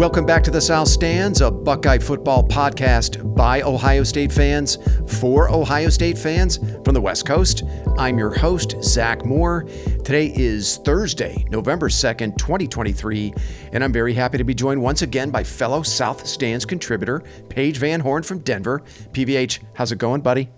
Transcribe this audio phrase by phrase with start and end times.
[0.00, 4.78] Welcome back to the South Stands, a Buckeye football podcast by Ohio State fans
[5.20, 7.64] for Ohio State fans from the West Coast.
[7.98, 9.64] I'm your host, Zach Moore.
[10.02, 13.34] Today is Thursday, November 2nd, 2023,
[13.74, 17.76] and I'm very happy to be joined once again by fellow South Stands contributor, Paige
[17.76, 18.82] Van Horn from Denver.
[19.12, 20.48] PVH, how's it going, buddy?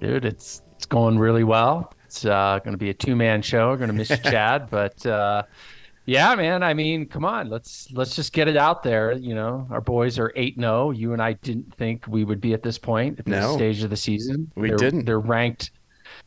[0.00, 1.94] Dude, it's it's going really well.
[2.06, 3.68] It's uh, going to be a two man show.
[3.68, 5.44] We're going to miss Chad, but uh,
[6.04, 6.62] yeah, man.
[6.62, 9.12] I mean, come on, let's let's just get it out there.
[9.12, 10.88] You know, our boys are eight zero.
[10.88, 10.90] Oh.
[10.90, 13.82] You and I didn't think we would be at this point at this no, stage
[13.82, 14.50] of the season.
[14.54, 15.04] We they're, didn't.
[15.04, 15.70] They're ranked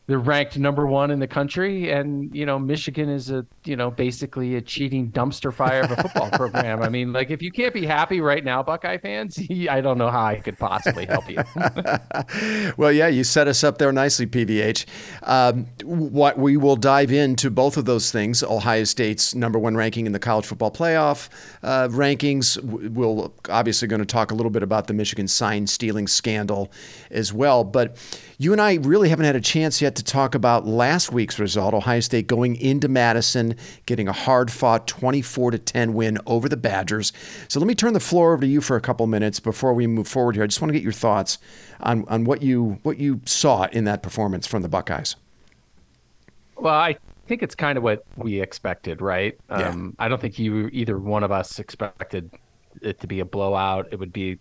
[0.07, 3.89] they're ranked number one in the country, and you know Michigan is a you know
[3.89, 6.83] basically a cheating dumpster fire of a football program.
[6.83, 10.11] I mean, like if you can't be happy right now, Buckeye fans, I don't know
[10.11, 11.43] how I could possibly help you.
[12.77, 14.85] well, yeah, you set us up there nicely, PVH.
[15.23, 20.05] Um, what we will dive into both of those things: Ohio State's number one ranking
[20.05, 21.29] in the college football playoff
[21.63, 22.61] uh, rankings.
[22.63, 26.71] We'll obviously going to talk a little bit about the Michigan sign stealing scandal
[27.09, 27.97] as well, but
[28.37, 31.73] you and I really haven't had a chance yet to talk about last week's result.
[31.73, 33.55] Ohio State going into Madison,
[33.85, 37.13] getting a hard fought 24 to 10 win over the Badgers.
[37.47, 39.87] So let me turn the floor over to you for a couple minutes before we
[39.87, 40.43] move forward here.
[40.43, 41.37] I just want to get your thoughts
[41.79, 45.15] on, on what you what you saw in that performance from the Buckeyes.
[46.57, 46.97] Well, I
[47.27, 49.37] think it's kind of what we expected, right?
[49.49, 49.69] Yeah.
[49.69, 52.31] Um, I don't think you either one of us expected
[52.81, 53.87] it to be a blowout.
[53.91, 54.39] It would be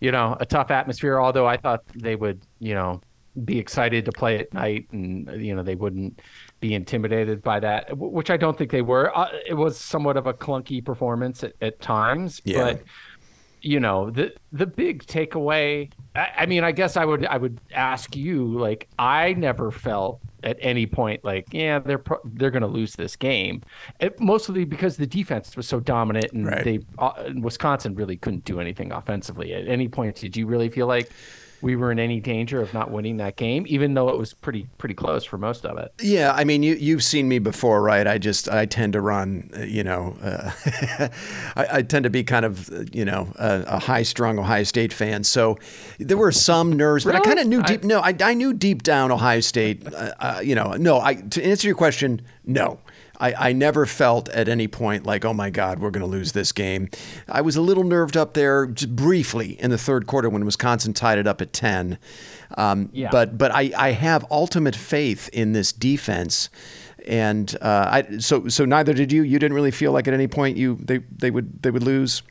[0.00, 1.20] you know, a tough atmosphere.
[1.20, 3.00] Although I thought they would, you know,
[3.44, 6.20] be excited to play at night, and you know, they wouldn't
[6.60, 9.16] be intimidated by that, which I don't think they were.
[9.16, 12.62] Uh, it was somewhat of a clunky performance at, at times, yeah.
[12.62, 12.82] but
[13.64, 15.90] you know, the the big takeaway.
[16.14, 20.20] I, I mean, I guess I would I would ask you, like, I never felt
[20.44, 23.62] at any point like yeah they're pro- they're going to lose this game
[23.98, 26.64] it, mostly because the defense was so dominant and right.
[26.64, 30.86] they uh, Wisconsin really couldn't do anything offensively at any point did you really feel
[30.86, 31.10] like
[31.64, 34.68] we were in any danger of not winning that game, even though it was pretty
[34.76, 35.94] pretty close for most of it.
[35.98, 38.06] Yeah, I mean, you you've seen me before, right?
[38.06, 40.50] I just I tend to run, you know, uh,
[41.56, 44.92] I, I, tend to be kind of you know a, a high strung Ohio State
[44.92, 45.24] fan.
[45.24, 45.58] So
[45.98, 47.18] there were some nerves, really?
[47.18, 47.82] but I kind of knew deep.
[47.82, 49.86] I, no, I, I knew deep down Ohio State.
[49.86, 51.00] Uh, uh, you know, no.
[51.00, 52.78] I to answer your question, no.
[53.20, 56.32] I, I never felt at any point like, oh my God, we're going to lose
[56.32, 56.88] this game.
[57.28, 60.92] I was a little nerved up there just briefly in the third quarter when Wisconsin
[60.94, 61.98] tied it up at 10.
[62.56, 63.08] Um, yeah.
[63.10, 66.48] But but I, I have ultimate faith in this defense.
[67.06, 69.22] And uh, I, so so neither did you.
[69.22, 72.22] You didn't really feel like at any point you they, they would they would lose.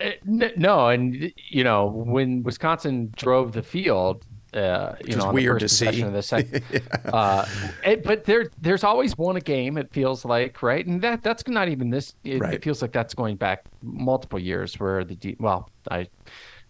[0.00, 5.68] Uh, no, and you know when Wisconsin drove the field, uh, you know, weird to
[5.68, 6.00] see.
[6.00, 6.62] Of the second.
[6.72, 6.80] yeah.
[7.12, 7.46] uh,
[7.84, 9.76] it, but there, there's always one a game.
[9.76, 10.86] It feels like, right?
[10.86, 12.14] And that that's not even this.
[12.24, 12.54] It, right.
[12.54, 16.08] it feels like that's going back multiple years where the well, I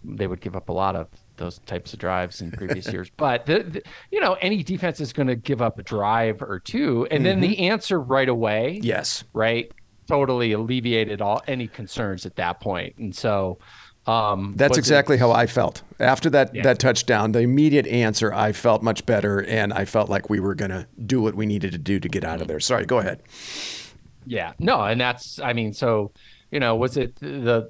[0.05, 3.11] they would give up a lot of those types of drives in previous years.
[3.17, 6.59] But the, the, you know, any defense is going to give up a drive or
[6.59, 7.25] two, and mm-hmm.
[7.25, 8.81] then the answer right away.
[8.83, 9.25] Yes.
[9.33, 9.71] Right.
[10.09, 13.59] Totally alleviated all any concerns at that point, and so
[14.09, 16.63] um, That's exactly it, how I felt after that yeah.
[16.63, 17.33] that touchdown.
[17.33, 20.87] The immediate answer, I felt much better, and I felt like we were going to
[21.05, 22.59] do what we needed to do to get out of there.
[22.59, 23.21] Sorry, go ahead.
[24.25, 26.13] Yeah, no, and that's I mean, so
[26.51, 27.69] you know, was it the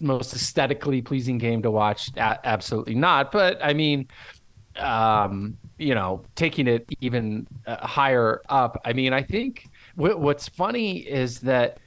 [0.00, 2.10] most aesthetically pleasing game to watch?
[2.16, 3.30] A- absolutely not.
[3.30, 4.08] But I mean,
[4.76, 8.80] um, you know, taking it even uh, higher up.
[8.86, 11.80] I mean, I think w- what's funny is that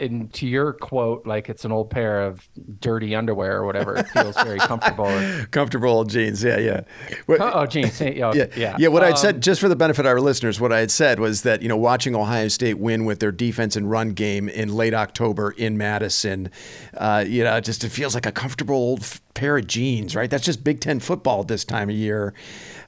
[0.00, 2.48] and to your quote, like it's an old pair of
[2.80, 3.96] dirty underwear or whatever.
[3.96, 5.10] It feels very comfortable.
[5.50, 6.42] comfortable old jeans.
[6.42, 6.80] Yeah, yeah.
[7.26, 8.00] What, oh, oh, jeans.
[8.00, 8.76] Yeah, yeah, yeah.
[8.78, 8.88] Yeah.
[8.88, 11.20] What um, I'd said, just for the benefit of our listeners, what I had said
[11.20, 14.74] was that you know watching Ohio State win with their defense and run game in
[14.74, 16.50] late October in Madison,
[16.96, 20.30] uh, you know, just it feels like a comfortable old pair of jeans, right?
[20.30, 22.34] That's just Big Ten football this time of year.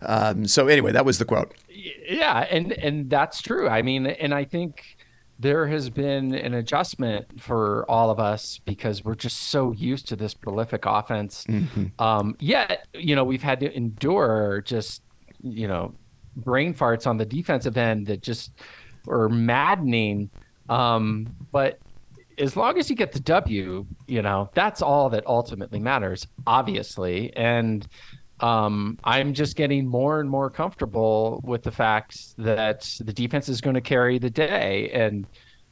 [0.01, 1.55] Um, so anyway, that was the quote.
[1.69, 3.69] Yeah, and and that's true.
[3.69, 4.97] I mean, and I think
[5.43, 10.17] there has been an adjustment for all of us because we're just so used to
[10.17, 11.45] this prolific offense.
[11.49, 11.87] Mm-hmm.
[11.99, 15.03] Um, yet, you know, we've had to endure just,
[15.43, 15.95] you know,
[16.37, 18.53] brain farts on the defensive end that just
[19.09, 20.31] are maddening.
[20.69, 21.81] Um, but
[22.39, 27.35] as long as you get the W, you know, that's all that ultimately matters, obviously.
[27.37, 27.87] And
[28.43, 33.61] um, I'm just getting more and more comfortable with the fact that the defense is
[33.61, 34.91] going to carry the day.
[34.93, 35.27] And,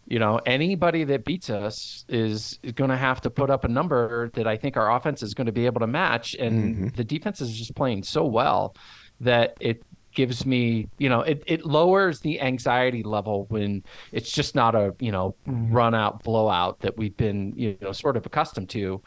[0.07, 4.31] you know, anybody that beats us is going to have to put up a number
[4.35, 6.35] that I think our offense is going to be able to match.
[6.35, 6.89] And mm-hmm.
[6.97, 8.77] the defense is just playing so well
[9.21, 9.83] that it
[10.13, 13.83] gives me, you know, it, it lowers the anxiety level when
[14.13, 18.17] it's just not a, you know, run out blowout that we've been, you know, sort
[18.17, 19.03] of accustomed to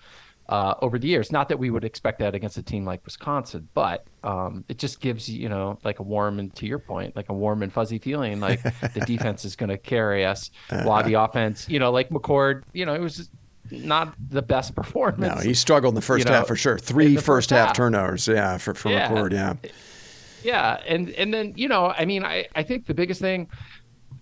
[0.50, 1.32] uh, over the years.
[1.32, 5.00] Not that we would expect that against a team like Wisconsin, but um, it just
[5.00, 7.72] gives you, you know, like a warm and to your point, like a warm and
[7.72, 8.62] fuzzy feeling, like
[8.94, 10.52] the defense is going to carry us
[10.84, 13.30] while the offense, you know, like McCord, you know, it was
[13.72, 15.36] not the best performance.
[15.36, 16.78] No, he struggled in the first you know, half for sure.
[16.78, 17.76] Three first, first half, half.
[17.76, 19.10] turnovers, yeah, for, for Yeah.
[19.10, 19.54] McCord, yeah.
[20.44, 23.48] Yeah, and and then you know, I mean, I I think the biggest thing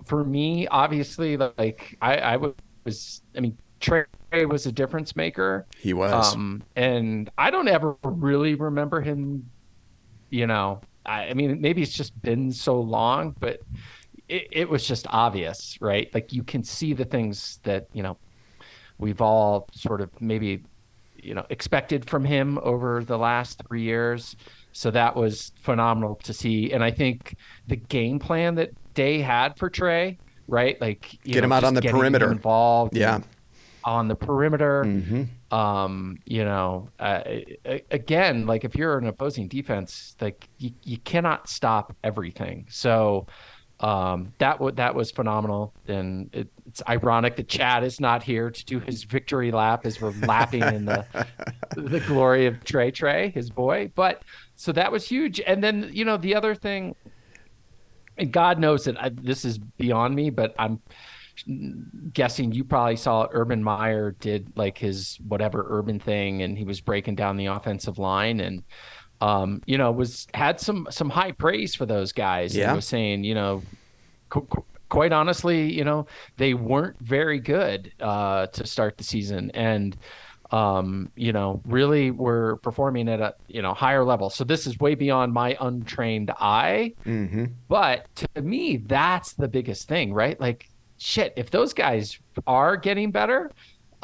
[0.05, 2.37] for me, obviously, like I I
[2.85, 4.03] was, I mean, Trey
[4.49, 5.65] was a difference maker.
[5.77, 6.33] He was.
[6.33, 9.49] Um, and I don't ever really remember him.
[10.29, 13.59] You know, I, I mean, maybe it's just been so long, but
[14.29, 16.09] it, it was just obvious, right?
[16.13, 18.17] Like you can see the things that you know
[18.97, 20.63] we've all sort of maybe
[21.21, 24.35] you know expected from him over the last three years.
[24.73, 27.35] So that was phenomenal to see, and I think
[27.67, 30.17] the game plan that Day had for Trey,
[30.47, 30.79] right?
[30.79, 32.31] Like you Get know, him out on the perimeter.
[32.31, 33.15] involved, Yeah.
[33.15, 33.25] and
[33.83, 34.83] on the perimeter.
[34.85, 35.55] Mm-hmm.
[35.55, 37.23] Um, you know, uh,
[37.91, 42.67] again, like if you're an opposing defense, like you, you cannot stop everything.
[42.69, 43.27] So
[43.81, 45.73] um, that w- that was phenomenal.
[45.87, 49.99] And it, it's ironic that Chad is not here to do his victory lap as
[49.99, 51.05] we're lapping in the
[51.75, 53.91] the glory of Trey Trey, his boy.
[53.95, 54.21] But
[54.55, 55.41] so that was huge.
[55.41, 56.95] And then you know the other thing,
[58.17, 60.79] and God knows that I, this is beyond me, but I'm
[62.13, 66.81] guessing you probably saw Urban Meyer did like his whatever urban thing, and he was
[66.81, 68.63] breaking down the offensive line and.
[69.19, 72.57] Um, you know, was had some some high praise for those guys.
[72.57, 72.73] Yeah.
[72.73, 73.61] was saying, you know,
[74.29, 76.07] qu- qu- quite honestly, you know,
[76.37, 79.95] they weren't very good uh, to start the season, and
[80.51, 84.29] um, you know, really were performing at a you know higher level.
[84.29, 86.93] So this is way beyond my untrained eye.
[87.05, 87.45] Mm-hmm.
[87.67, 90.39] But to me, that's the biggest thing, right?
[90.39, 90.69] Like,
[91.01, 93.51] shit, if those guys are getting better,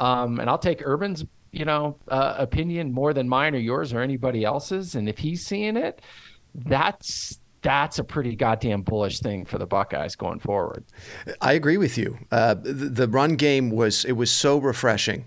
[0.00, 4.00] um, and I'll take Urban's, you know, uh, opinion more than mine or yours or
[4.00, 6.02] anybody else's, and if he's seeing it,
[6.54, 10.84] that's that's a pretty goddamn bullish thing for the Buckeyes going forward.
[11.40, 12.18] I agree with you.
[12.30, 15.24] Uh, the, the run game was it was so refreshing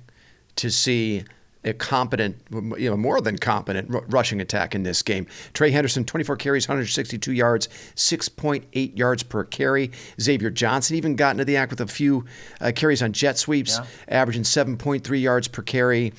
[0.58, 1.24] to see
[1.64, 5.28] a competent, you know, more than competent r- rushing attack in this game.
[5.54, 9.92] Trey Henderson, 24 carries, 162 yards, 6.8 yards per carry.
[10.20, 12.26] Xavier Johnson even got into the act with a few
[12.60, 16.14] uh, carries on jet sweeps, averaging 7.3 yards per carry.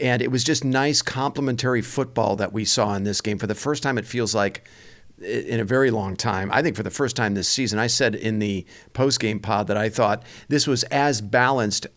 [0.00, 3.38] And it was just nice complementary football that we saw in this game.
[3.38, 4.66] For the first time, it feels like
[5.20, 6.50] in a very long time.
[6.52, 9.66] I think for the first time this season, I said in the post game pod
[9.66, 11.88] that I thought this was as balanced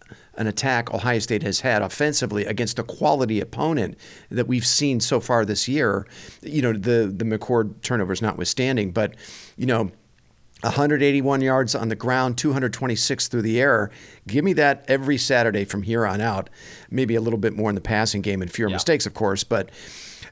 [0.41, 3.95] an attack Ohio State has had offensively against a quality opponent
[4.29, 6.07] that we've seen so far this year.
[6.41, 9.15] You know, the the McCord turnovers notwithstanding, but
[9.55, 9.91] you know.
[10.63, 13.89] 181 yards on the ground, 226 through the air.
[14.27, 16.51] Give me that every Saturday from here on out.
[16.91, 19.43] Maybe a little bit more in the passing game and fewer mistakes, of course.
[19.43, 19.71] But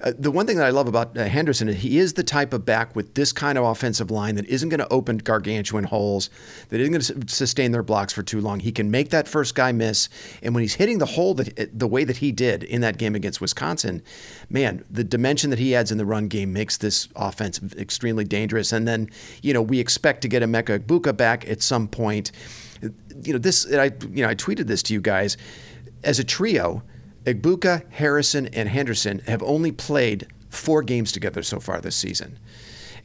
[0.01, 2.53] uh, the one thing that I love about uh, Henderson is he is the type
[2.53, 6.29] of back with this kind of offensive line that isn't going to open gargantuan holes,
[6.69, 8.59] that isn't going to sustain their blocks for too long.
[8.59, 10.09] He can make that first guy miss,
[10.41, 13.15] and when he's hitting the hole that, the way that he did in that game
[13.15, 14.01] against Wisconsin,
[14.49, 18.71] man, the dimension that he adds in the run game makes this offense extremely dangerous.
[18.71, 19.09] And then,
[19.41, 22.31] you know, we expect to get Emeka Egbuka back at some point.
[22.81, 25.37] You know, this I you know I tweeted this to you guys
[26.03, 26.83] as a trio.
[27.33, 32.39] Egbuka, Harrison, and Henderson have only played four games together so far this season.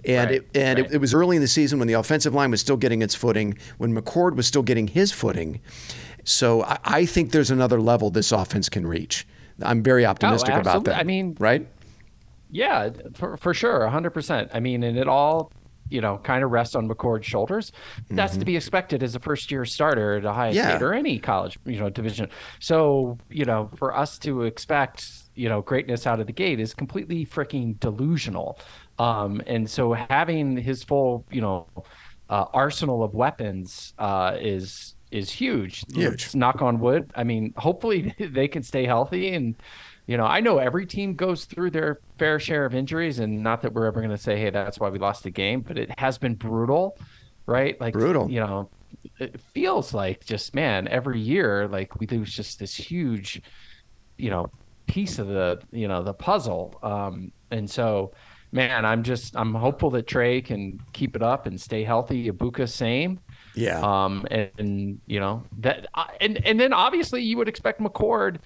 [0.04, 0.90] And, Right, it, and right.
[0.90, 3.14] it, it was early in the season when the offensive line was still getting its
[3.14, 5.60] footing, when McCord was still getting his footing.
[6.24, 9.26] So I, I think there's another level this offense can reach.
[9.62, 10.92] I'm very oh, optimistic about Oh, absolutely.
[10.92, 11.00] that.
[11.00, 11.68] I mean- right?
[12.50, 14.50] Yeah, for for sure, hundred percent.
[14.54, 15.50] I mean, and it all,
[15.94, 17.70] you know, kind of rests on McCord's shoulders.
[18.10, 20.56] That's to be expected as a first year starter at Ohio Mm-hmm.
[20.56, 20.76] Yeah.
[20.76, 22.28] State or any college, you know, division.
[22.58, 26.74] So, you know, for us to expect, you know, greatness out of the gate is
[26.74, 28.58] completely freaking delusional.
[28.98, 31.66] Um, and so having his full, you know,
[32.28, 35.84] uh, arsenal of weapons uh, is is huge.
[35.94, 36.10] Huge.
[36.10, 37.12] Let's knock on wood.
[37.14, 39.54] I mean, hopefully they can stay healthy and
[40.06, 43.62] you know, I know every team goes through their fair share of injuries, and not
[43.62, 45.98] that we're ever going to say, "Hey, that's why we lost the game," but it
[45.98, 46.98] has been brutal,
[47.46, 47.80] right?
[47.80, 48.30] Like Brutal.
[48.30, 48.70] You know,
[49.18, 53.40] it feels like just man, every year, like we lose just this huge,
[54.18, 54.50] you know,
[54.86, 56.78] piece of the you know the puzzle.
[56.82, 58.12] Um, and so,
[58.52, 62.30] man, I'm just I'm hopeful that Trey can keep it up and stay healthy.
[62.30, 63.20] Egbuka same.
[63.54, 63.80] Yeah.
[63.80, 65.86] Um, and, and you know that,
[66.20, 68.38] and and then obviously you would expect McCord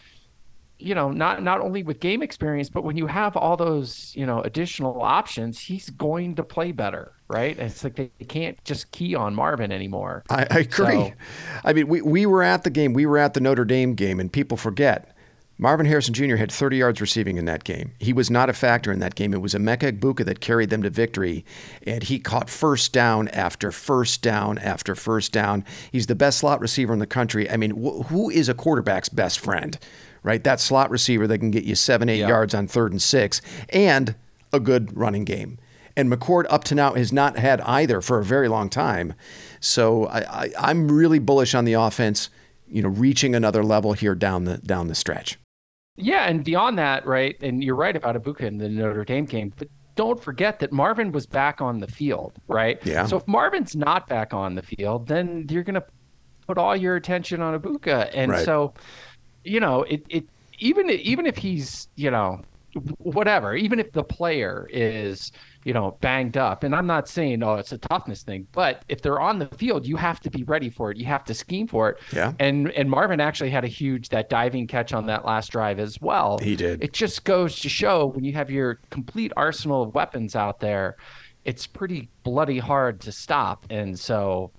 [0.78, 4.25] you know, not not only with game experience, but when you have all those, you
[4.25, 7.58] know, additional options, he's going to play better, right?
[7.58, 10.25] it's like they can't just key on Marvin anymore.
[10.30, 10.94] I, I agree.
[10.94, 11.12] So,
[11.64, 14.20] I mean, we, we were at the game, we were at the Notre Dame game,
[14.20, 15.14] and people forget.
[15.61, 16.37] Marvin Harrison Jr.
[16.37, 17.90] had 30 yards receiving in that game.
[17.99, 19.35] He was not a factor in that game.
[19.35, 21.44] It was Emeka Egbuka that carried them to victory,
[21.85, 25.64] and he caught first down after first down after first down.
[25.90, 27.50] He's the best slot receiver in the country.
[27.50, 29.76] I mean, wh- who is a quarterback's best friend?
[30.23, 30.43] Right?
[30.45, 32.29] That slot receiver that can get you seven, eight yeah.
[32.29, 34.15] yards on third and six, and
[34.53, 35.59] a good running game.
[35.97, 39.15] And McCord up to now has not had either for a very long time.
[39.61, 42.31] So I, I, am really bullish on the offense,
[42.69, 45.39] you know, reaching another level here down the down the stretch.
[45.97, 47.37] Yeah, and beyond that, right?
[47.43, 51.11] And you're right about Egbuka in the Notre Dame game, but don't forget that Marvin
[51.11, 52.79] was back on the field, right?
[52.87, 53.05] Yeah.
[53.07, 55.83] So if Marvin's not back on the field, then you're gonna
[56.47, 58.45] put all your attention on Egbuka, and right.
[58.45, 58.75] so
[59.49, 60.25] you know, it, it
[60.59, 62.43] even even if he's you know
[62.99, 65.33] whatever, even if the player is
[65.64, 69.02] you know banged up, and I'm not saying oh it's a toughness thing, but if
[69.02, 70.97] they're on the field, you have to be ready for it.
[70.97, 71.99] You have to scheme for it.
[72.12, 72.33] Yeah.
[72.38, 76.00] And and Marvin actually had a huge that diving catch on that last drive as
[76.00, 76.38] well.
[76.38, 76.83] He did.
[76.83, 80.97] It just goes to show when you have your complete arsenal of weapons out there,
[81.45, 83.64] it's pretty bloody hard to stop.
[83.71, 84.50] And so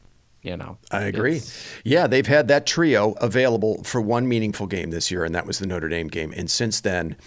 [0.42, 0.78] you know.
[0.92, 1.42] I agree.
[1.84, 5.60] Yeah, they've had that trio available for one meaningful game this year, and that was
[5.60, 6.34] the Notre Dame game.
[6.36, 7.18] And since then,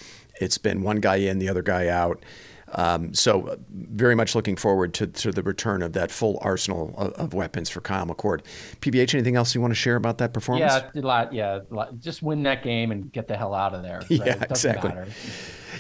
[0.40, 2.25] it's been one guy in, the other guy out.
[2.75, 6.95] Um, so, uh, very much looking forward to, to the return of that full arsenal
[6.97, 8.40] of, of, weapons for Kyle McCord.
[8.81, 10.73] PVH, anything else you want to share about that performance?
[10.73, 11.99] Yeah, a lot, yeah, lot.
[11.99, 13.99] just win that game and get the hell out of there.
[13.99, 14.11] Right?
[14.26, 14.88] Yeah, exactly.
[14.88, 15.09] Matter.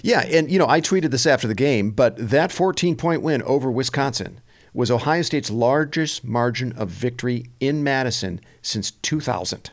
[0.02, 3.42] Yeah, and you know, I tweeted this after the game, but that 14 point win
[3.44, 4.40] over Wisconsin
[4.74, 9.70] was Ohio State's largest margin of victory in Madison since 2000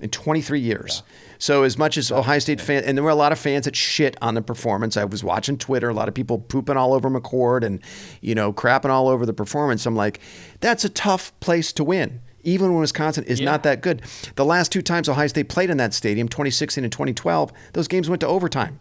[0.00, 1.02] in 23 years.
[1.04, 1.14] Yeah.
[1.38, 3.76] So as much as Ohio State fans, and there were a lot of fans that
[3.76, 4.96] shit on the performance.
[4.96, 7.80] I was watching Twitter, a lot of people pooping all over McCord and,
[8.20, 9.86] you know, crapping all over the performance.
[9.86, 10.20] I'm like,
[10.60, 12.20] that's a tough place to win.
[12.42, 13.46] Even when Wisconsin is yeah.
[13.46, 14.02] not that good.
[14.36, 18.08] The last two times Ohio State played in that stadium, 2016 and 2012, those games
[18.08, 18.80] went to overtime.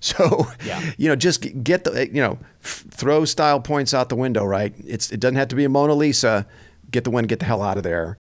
[0.10, 0.92] So, yeah.
[0.96, 4.74] you know, just get the, you know, throw style points out the window, right?
[4.86, 6.46] It's it doesn't have to be a Mona Lisa.
[6.90, 8.16] Get the win, get the hell out of there.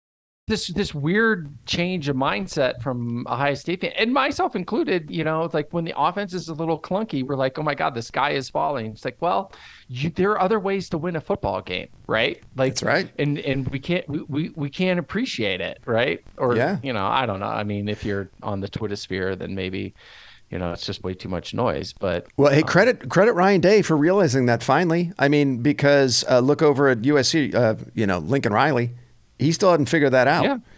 [0.48, 5.10] This this weird change of mindset from Ohio State fan, and myself included.
[5.10, 7.94] You know, like when the offense is a little clunky, we're like, oh my god,
[7.94, 8.86] the sky is falling.
[8.92, 9.52] It's like, well,
[9.88, 12.42] you, there are other ways to win a football game, right?
[12.54, 13.10] Like that's right.
[13.18, 16.24] And and we can't we, we, we can't appreciate it, right?
[16.38, 16.78] Or yeah.
[16.82, 17.46] you know, I don't know.
[17.46, 19.94] I mean, if you're on the Twitter sphere, then maybe
[20.50, 21.92] you know, it's just way too much noise.
[21.92, 25.12] But well, hey, um, credit credit Ryan Day for realizing that finally.
[25.18, 28.92] I mean, because uh, look over at USC, uh, you know, Lincoln Riley,
[29.38, 30.44] he still hadn't figured that out.
[30.44, 30.58] Yeah.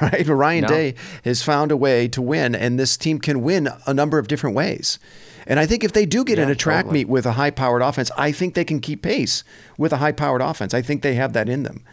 [0.00, 0.68] Right, but Ryan no.
[0.68, 4.26] Day has found a way to win, and this team can win a number of
[4.26, 4.98] different ways.
[5.46, 7.00] And I think if they do get yeah, in a track totally.
[7.00, 9.44] meet with a high powered offense, I think they can keep pace
[9.76, 10.74] with a high powered offense.
[10.74, 11.84] I think they have that in them.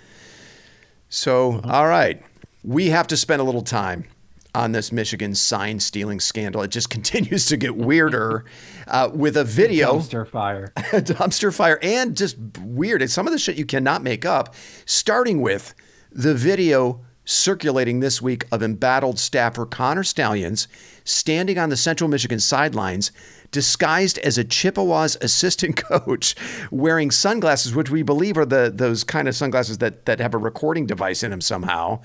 [1.10, 1.70] So, mm-hmm.
[1.70, 2.24] all right,
[2.64, 4.06] we have to spend a little time
[4.54, 6.62] on this Michigan sign stealing scandal.
[6.62, 8.46] It just continues to get weirder
[8.88, 10.00] uh, with a video.
[10.00, 10.74] Dumpster fire.
[10.78, 11.80] dumpster fire.
[11.82, 13.02] And just weird.
[13.02, 14.56] It's some of the shit you cannot make up,
[14.86, 15.74] starting with
[16.12, 20.68] the video circulating this week of embattled staffer Connor Stalions
[21.04, 23.12] standing on the Central Michigan sidelines
[23.52, 26.36] disguised as a Chippewas assistant coach
[26.72, 30.38] wearing sunglasses, which we believe are the those kind of sunglasses that, that have a
[30.38, 32.02] recording device in them somehow.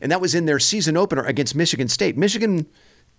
[0.00, 2.16] And that was in their season opener against Michigan State.
[2.16, 2.66] Michigan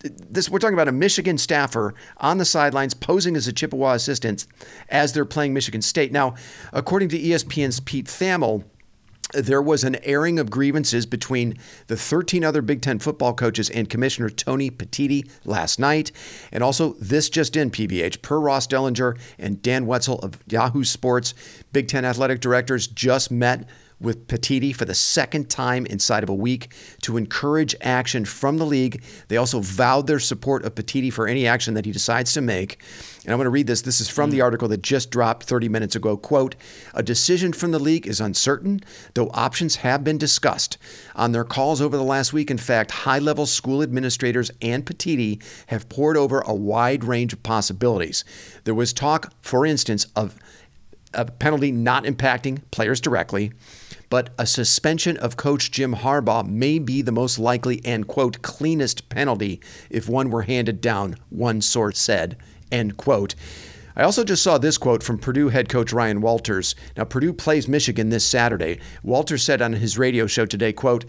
[0.02, 4.48] this we're talking about a Michigan staffer on the sidelines posing as a Chippewa assistant
[4.88, 6.12] as they're playing Michigan State.
[6.12, 6.36] Now,
[6.72, 8.64] according to ESPN's Pete Thamel,
[9.34, 11.58] there was an airing of grievances between
[11.88, 16.12] the 13 other Big Ten football coaches and Commissioner Tony Petitti last night.
[16.52, 21.36] And also, this just in PBH, per Ross Dellenger and Dan Wetzel of Yahoo Sports,
[21.74, 26.34] Big Ten athletic directors just met with Petitti for the second time inside of a
[26.34, 29.04] week to encourage action from the league.
[29.28, 32.82] They also vowed their support of Petitti for any action that he decides to make.
[33.24, 33.82] And I'm going to read this.
[33.82, 34.44] This is from the mm.
[34.44, 36.16] article that just dropped 30 minutes ago.
[36.16, 36.56] Quote,
[36.94, 38.82] a decision from the league is uncertain,
[39.14, 40.78] though options have been discussed.
[41.16, 45.42] On their calls over the last week, in fact, high level school administrators and Petitti
[45.68, 48.24] have poured over a wide range of possibilities.
[48.64, 50.40] There was talk, for instance, of
[51.14, 53.52] a penalty not impacting players directly,
[54.10, 59.10] but a suspension of coach Jim Harbaugh may be the most likely and, quote, cleanest
[59.10, 62.38] penalty if one were handed down, one source said,
[62.72, 63.36] end quote.
[63.96, 66.74] I also just saw this quote from Purdue head coach Ryan Walters.
[66.96, 68.80] Now, Purdue plays Michigan this Saturday.
[69.04, 71.06] Walters said on his radio show today, quote,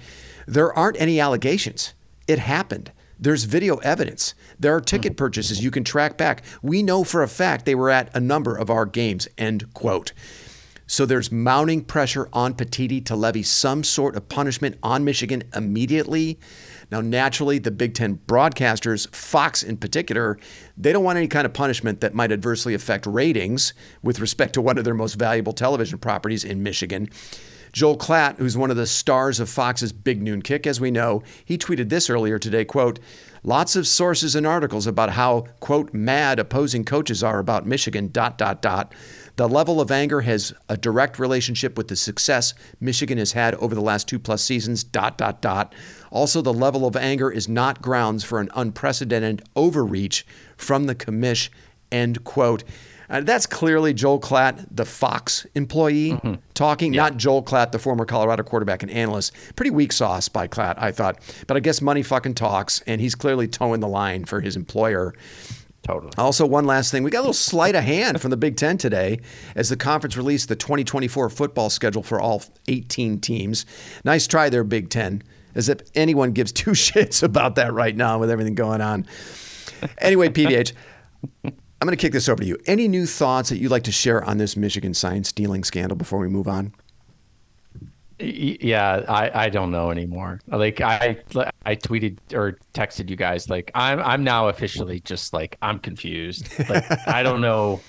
[0.47, 1.95] there aren't any allegations.
[2.27, 2.91] It happened.
[3.19, 4.35] There's video evidence.
[4.59, 6.43] There are ticket purchases you can track back.
[6.63, 9.29] We know for a fact they were at a number of our games.
[9.39, 10.13] End quote.
[10.91, 16.41] So there's mounting pressure on Petitti to levy some sort of punishment on Michigan immediately.
[16.91, 20.37] Now, naturally, the Big Ten broadcasters, Fox in particular,
[20.77, 24.61] they don't want any kind of punishment that might adversely affect ratings with respect to
[24.61, 27.09] one of their most valuable television properties in Michigan.
[27.73, 31.23] Joel Klatt, who's one of the stars of Fox's Big Noon Kick, as we know,
[31.45, 32.99] he tweeted this earlier today, quote,
[33.45, 38.37] lots of sources and articles about how, quote, mad opposing coaches are about Michigan, dot,
[38.37, 38.93] dot, dot.
[39.41, 43.75] The level of anger has a direct relationship with the success Michigan has had over
[43.75, 45.75] the last two plus seasons, dot, dot, dot.
[46.11, 50.27] Also, the level of anger is not grounds for an unprecedented overreach
[50.59, 51.49] from the commish,
[51.91, 52.65] end quote.
[53.09, 56.35] Uh, that's clearly Joel Klatt, the Fox employee, mm-hmm.
[56.53, 57.05] talking, yeah.
[57.05, 59.33] not Joel Klatt, the former Colorado quarterback and analyst.
[59.57, 61.19] Pretty weak sauce by Klatt, I thought.
[61.47, 65.15] But I guess money fucking talks, and he's clearly toeing the line for his employer.
[65.91, 66.13] Totally.
[66.19, 67.03] Also, one last thing.
[67.03, 69.21] We got a little sleight of hand from the Big Ten today
[69.57, 73.67] as the conference released the 2024 football schedule for all 18 teams.
[74.05, 75.23] Nice try there, Big Ten,
[75.55, 79.07] as if anyone gives two shits about that right now with everything going on.
[79.99, 80.73] Anyway, PVH,
[81.45, 82.59] I'm going to kick this over to you.
[82.67, 86.21] Any new thoughts that you'd like to share on this Michigan sign stealing scandal before
[86.21, 86.73] we move on?
[88.21, 90.41] Yeah i i don't know anymore.
[90.47, 91.19] Like i
[91.65, 96.49] i tweeted or texted you guys like i'm i'm now officially just like i'm confused.
[96.69, 97.81] Like i don't know.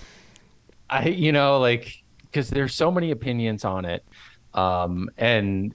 [0.89, 4.05] I you know like because there's so many opinions on it.
[4.53, 5.73] Um and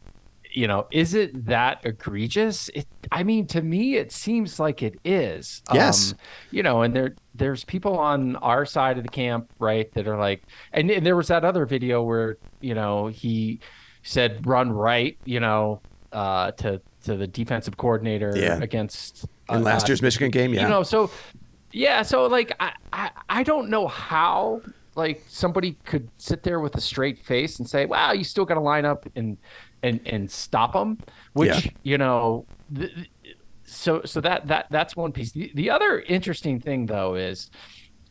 [0.52, 2.70] you know is it that egregious?
[2.70, 5.62] It i mean to me it seems like it is.
[5.72, 6.12] Yes.
[6.12, 6.18] Um,
[6.50, 10.18] you know and there there's people on our side of the camp right that are
[10.18, 13.60] like and, and there was that other video where you know he
[14.06, 15.80] said run right, you know,
[16.12, 18.58] uh, to to the defensive coordinator yeah.
[18.60, 20.54] against uh, in last year's Michigan game.
[20.54, 21.10] Yeah, you know, so
[21.72, 24.62] yeah, so like I, I I don't know how
[24.94, 28.54] like somebody could sit there with a straight face and say, "Wow, you still got
[28.54, 29.36] to line up and
[29.82, 30.98] and and stop them,"
[31.34, 31.70] which yeah.
[31.82, 32.46] you know.
[32.74, 32.92] Th-
[33.68, 35.32] so so that that that's one piece.
[35.32, 37.50] The, the other interesting thing though is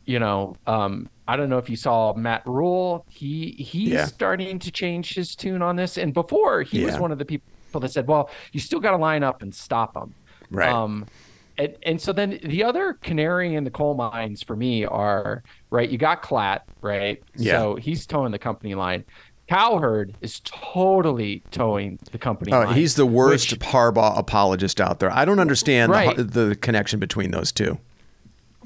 [0.06, 3.04] you know, um, I don't know if you saw Matt Rhule.
[3.08, 4.04] He he's yeah.
[4.06, 5.96] starting to change his tune on this.
[5.96, 6.86] And before he yeah.
[6.86, 9.54] was one of the people that said, "Well, you still got to line up and
[9.54, 10.14] stop them."
[10.50, 10.70] Right.
[10.70, 11.06] Um,
[11.58, 15.88] and and so then the other canary in the coal mines for me are right.
[15.88, 17.22] You got Klatt, right?
[17.34, 17.58] Yeah.
[17.58, 19.04] So he's towing the company line.
[19.48, 22.52] Cowherd is totally towing the company.
[22.52, 25.10] Oh, line, he's the worst which, Harbaugh apologist out there.
[25.10, 26.16] I don't understand right.
[26.16, 27.78] the, the connection between those two.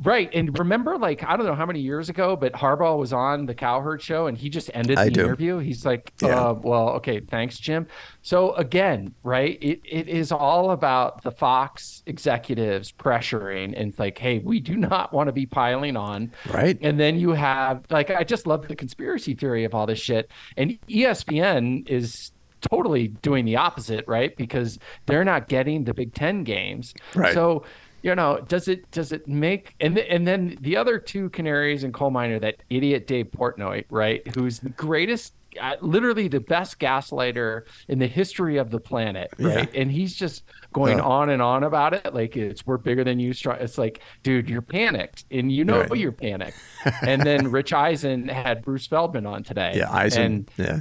[0.02, 0.30] Right.
[0.32, 3.54] And remember, like, I don't know how many years ago, but Harbaugh was on the
[3.54, 5.58] Cowherd show and he just ended the interview.
[5.58, 6.28] He's like, yeah.
[6.28, 7.86] uh, well, okay, thanks, Jim.
[8.22, 14.16] So again, right, it, it is all about the Fox executives pressuring and it's like,
[14.16, 16.32] hey, we do not want to be piling on.
[16.50, 16.78] Right.
[16.80, 20.30] And then you have, like, I just love the conspiracy theory of all this shit.
[20.56, 24.36] And ESPN is totally doing the opposite, right?
[24.36, 26.94] Because they're not getting the Big Ten games.
[27.14, 27.34] Right.
[27.34, 27.64] So
[28.02, 31.84] you know, does it does it make and th- and then the other two canaries
[31.84, 36.78] in coal miner that idiot Dave Portnoy, right, who's the greatest, uh, literally the best
[36.78, 39.80] gaslighter in the history of the planet, right, yeah.
[39.80, 41.04] and he's just going uh.
[41.04, 43.32] on and on about it, like it's we're bigger than you.
[43.32, 45.96] It's like, dude, you're panicked, and you know right.
[45.96, 46.58] you're panicked.
[47.02, 49.74] and then Rich Eisen had Bruce Feldman on today.
[49.76, 50.22] Yeah, Eisen.
[50.22, 50.80] And, yeah.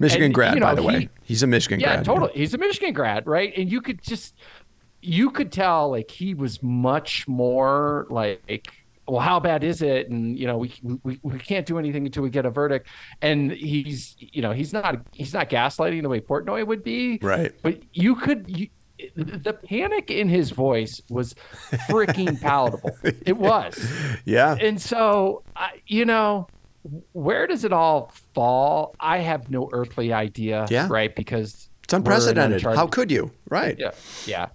[0.00, 1.08] Michigan and, grad, you know, by the he, way.
[1.24, 2.04] He's a Michigan yeah, grad.
[2.04, 2.30] Totally.
[2.32, 2.38] Yeah.
[2.38, 3.52] He's a Michigan grad, right?
[3.56, 4.36] And you could just
[5.00, 8.72] you could tell like he was much more like
[9.06, 10.08] well how bad is it?
[10.10, 12.88] And you know we, we we can't do anything until we get a verdict.
[13.22, 17.18] And he's you know he's not he's not gaslighting the way portnoy would be.
[17.22, 17.52] Right.
[17.62, 18.68] But you could you,
[19.16, 21.34] the panic in his voice was
[21.88, 22.96] freaking palatable.
[23.02, 23.78] It was.
[24.24, 24.56] Yeah.
[24.60, 25.42] And so
[25.86, 26.48] you know
[27.12, 28.94] where does it all fall?
[29.00, 30.86] I have no earthly idea yeah.
[30.90, 31.14] right?
[31.14, 32.62] Because it's unprecedented.
[32.62, 33.30] how could you?
[33.48, 33.78] Right.
[33.78, 33.92] Yeah.
[34.26, 34.48] Yeah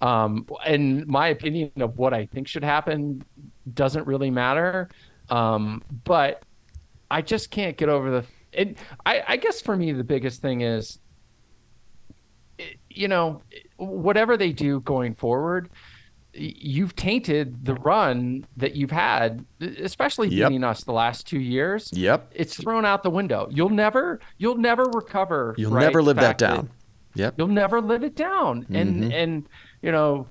[0.00, 3.22] um, and my opinion of what I think should happen
[3.74, 4.88] doesn't really matter.
[5.28, 6.42] Um, but
[7.10, 8.24] I just can't get over the.
[8.52, 10.98] And I, I guess for me, the biggest thing is,
[12.88, 13.42] you know,
[13.76, 15.70] whatever they do going forward,
[16.32, 20.48] you've tainted the run that you've had, especially yep.
[20.48, 21.90] beating us the last two years.
[21.92, 22.32] Yep.
[22.34, 23.48] It's thrown out the window.
[23.50, 25.54] You'll never, you'll never recover.
[25.58, 25.84] You'll right?
[25.84, 26.70] never live that down.
[27.14, 27.34] That yep.
[27.38, 28.66] You'll never live it down.
[28.70, 29.12] And, mm-hmm.
[29.12, 29.48] and,
[29.82, 30.26] you know,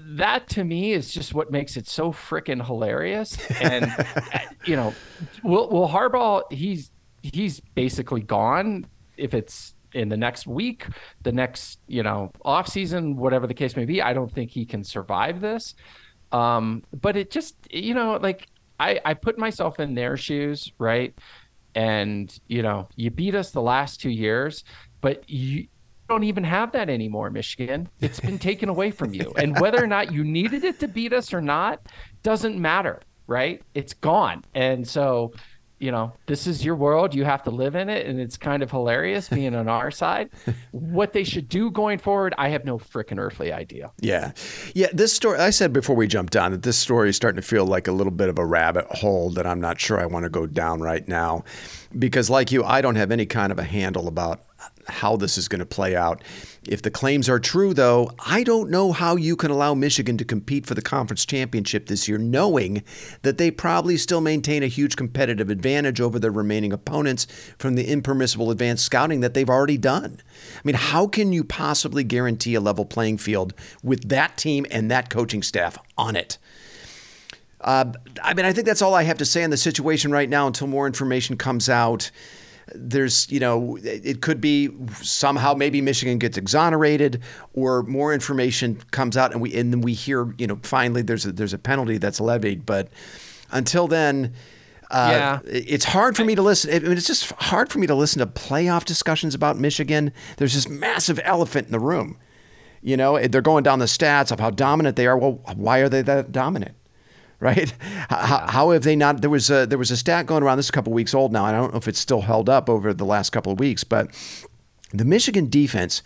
[0.00, 3.38] that to me is just what makes it so freaking hilarious.
[3.60, 3.92] And
[4.64, 4.94] you know,
[5.42, 6.90] will will Harbaugh he's
[7.22, 10.86] he's basically gone if it's in the next week,
[11.22, 14.00] the next, you know, off season, whatever the case may be.
[14.00, 15.74] I don't think he can survive this.
[16.32, 18.46] Um, but it just, you know, like
[18.78, 21.14] I, I put myself in their shoes, right?
[21.74, 24.64] And, you know, you beat us the last two years,
[25.00, 25.66] but you
[26.10, 27.88] don't even have that anymore, Michigan.
[28.00, 29.32] It's been taken away from you.
[29.36, 31.80] And whether or not you needed it to beat us or not
[32.22, 33.62] doesn't matter, right?
[33.74, 34.44] It's gone.
[34.54, 35.32] And so,
[35.78, 37.14] you know, this is your world.
[37.14, 38.06] You have to live in it.
[38.06, 40.30] And it's kind of hilarious being on our side.
[40.72, 43.92] what they should do going forward, I have no freaking earthly idea.
[44.00, 44.32] Yeah.
[44.74, 44.88] Yeah.
[44.92, 47.64] This story, I said before we jumped on that this story is starting to feel
[47.64, 50.28] like a little bit of a rabbit hole that I'm not sure I want to
[50.28, 51.44] go down right now.
[51.96, 54.40] Because, like you, I don't have any kind of a handle about
[54.88, 56.22] how this is going to play out.
[56.68, 60.24] If the claims are true, though, I don't know how you can allow Michigan to
[60.24, 62.82] compete for the conference championship this year, knowing
[63.22, 67.26] that they probably still maintain a huge competitive advantage over their remaining opponents
[67.58, 70.20] from the impermissible advanced scouting that they've already done.
[70.56, 74.90] I mean, how can you possibly guarantee a level playing field with that team and
[74.90, 76.38] that coaching staff on it?
[77.60, 80.28] Uh, I mean, I think that's all I have to say on the situation right
[80.28, 82.10] now until more information comes out
[82.74, 84.70] there's, you know, it could be
[85.02, 89.92] somehow maybe Michigan gets exonerated or more information comes out and we and then we
[89.92, 92.66] hear, you know, finally there's a, there's a penalty that's levied.
[92.66, 92.88] But
[93.50, 94.34] until then,
[94.90, 95.38] uh, yeah.
[95.44, 96.74] it's hard for me to listen.
[96.74, 100.12] I mean, it's just hard for me to listen to playoff discussions about Michigan.
[100.36, 102.18] There's this massive elephant in the room.
[102.82, 105.16] You know, they're going down the stats of how dominant they are.
[105.16, 106.74] Well, why are they that dominant?
[107.40, 107.72] Right?
[108.08, 109.20] How, how, have they not?
[109.22, 110.58] There was a there was a stat going around.
[110.58, 111.44] This is a couple weeks old now.
[111.44, 114.10] I don't know if it's still held up over the last couple of weeks, but
[114.92, 116.02] the Michigan defense,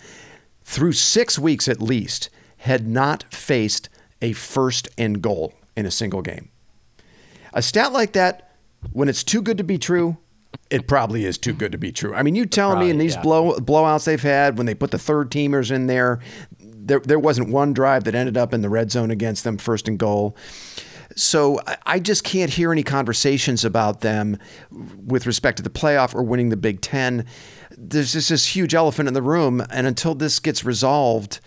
[0.62, 3.88] through six weeks at least, had not faced
[4.22, 6.50] a first and goal in a single game.
[7.52, 8.56] A stat like that,
[8.92, 10.16] when it's too good to be true,
[10.70, 12.14] it probably is too good to be true.
[12.14, 13.22] I mean, you telling me in these yeah.
[13.22, 16.20] blow blowouts they've had when they put the third teamers in there,
[16.58, 19.88] there there wasn't one drive that ended up in the red zone against them, first
[19.88, 20.36] and goal.
[21.16, 24.38] So I just can't hear any conversations about them
[24.70, 27.27] with respect to the playoff or winning the Big Ten.
[27.77, 31.40] There's just this huge elephant in the room, and until this gets resolved,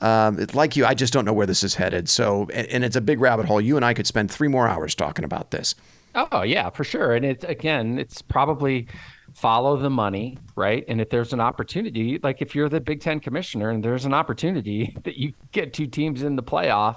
[0.00, 2.08] um, like you, I just don't know where this is headed.
[2.08, 3.60] So, and, and it's a big rabbit hole.
[3.60, 5.74] You and I could spend three more hours talking about this.
[6.14, 7.14] Oh yeah, for sure.
[7.14, 8.88] And it's again, it's probably
[9.34, 10.84] follow the money, right?
[10.88, 14.14] And if there's an opportunity, like if you're the Big Ten commissioner and there's an
[14.14, 16.96] opportunity that you get two teams in the playoff,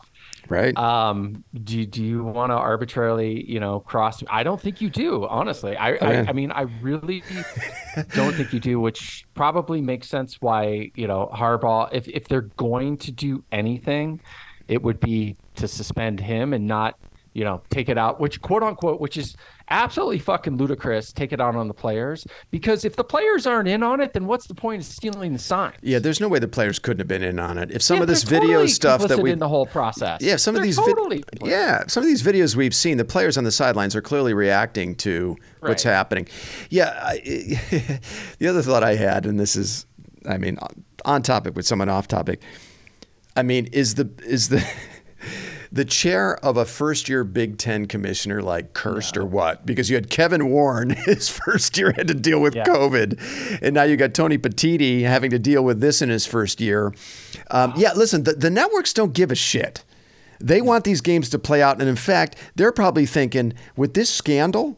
[0.51, 0.77] Right.
[0.77, 4.21] Um, do, do you want to arbitrarily, you know, cross?
[4.29, 5.77] I don't think you do, honestly.
[5.77, 7.23] I, oh, I, I, mean, I really
[8.13, 12.41] don't think you do, which probably makes sense why, you know, Harbaugh, if, if they're
[12.41, 14.19] going to do anything,
[14.67, 16.99] it would be to suspend him and not,
[17.31, 19.37] you know, take it out, which quote unquote, which is
[19.71, 23.81] absolutely fucking ludicrous take it out on the players because if the players aren't in
[23.81, 26.47] on it then what's the point of stealing the sign yeah there's no way the
[26.47, 27.71] players couldn't have been in on it.
[27.71, 30.21] If some yeah, of this video totally stuff that we in the whole process.
[30.21, 33.05] Yeah some they're of these totally vi- yeah some of these videos we've seen the
[33.05, 35.69] players on the sidelines are clearly reacting to right.
[35.69, 36.27] what's happening.
[36.69, 37.19] Yeah I,
[38.39, 39.85] the other thought i had and this is
[40.27, 40.57] i mean
[41.05, 42.41] on topic with someone off topic
[43.35, 44.65] i mean is the is the
[45.71, 49.65] the chair of a first year Big Ten commissioner like cursed or what?
[49.65, 52.65] Because you had Kevin Warren, his first year had to deal with yeah.
[52.65, 53.59] COVID.
[53.61, 56.93] And now you got Tony Petitti having to deal with this in his first year.
[57.49, 59.83] Um, yeah, listen, the, the networks don't give a shit.
[60.39, 61.79] They want these games to play out.
[61.79, 64.77] And in fact, they're probably thinking with this scandal,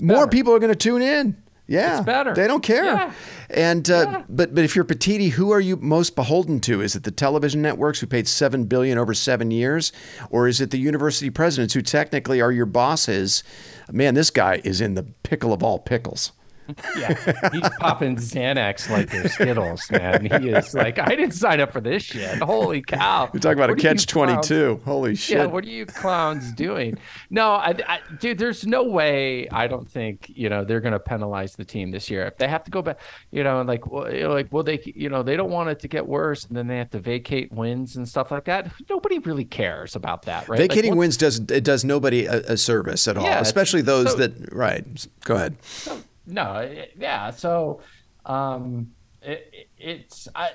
[0.00, 1.41] more people are going to tune in.
[1.72, 2.34] Yeah, it's better.
[2.34, 2.84] They don't care.
[2.84, 3.12] Yeah.
[3.48, 4.22] And uh, yeah.
[4.28, 6.82] but but if you're Petitti, who are you most beholden to?
[6.82, 9.90] Is it the television networks who paid seven billion over seven years,
[10.28, 13.42] or is it the university presidents who technically are your bosses?
[13.90, 16.32] Man, this guy is in the pickle of all pickles
[16.96, 17.14] yeah,
[17.52, 20.26] he's popping Xanax like they're Skittles, man.
[20.26, 22.38] He is like, I didn't sign up for this shit.
[22.38, 23.28] Holy cow!
[23.32, 24.80] You're talking about what a catch twenty two.
[24.84, 25.38] Holy shit!
[25.38, 26.98] Yeah, what are you clowns doing?
[27.30, 29.48] No, I, I, dude, there's no way.
[29.48, 32.48] I don't think you know they're going to penalize the team this year if they
[32.48, 33.00] have to go back.
[33.30, 35.80] You know, like, well, you know, like, well, they, you know, they don't want it
[35.80, 38.70] to get worse, and then they have to vacate wins and stuff like that.
[38.88, 40.58] Nobody really cares about that, right?
[40.58, 44.12] Vacating like, wins does it does nobody a, a service at all, yeah, especially those
[44.12, 44.52] so, that.
[44.52, 45.06] Right.
[45.24, 45.56] Go ahead.
[45.62, 47.30] So, no, it, yeah.
[47.30, 47.80] So,
[48.26, 50.50] um, it, it's I,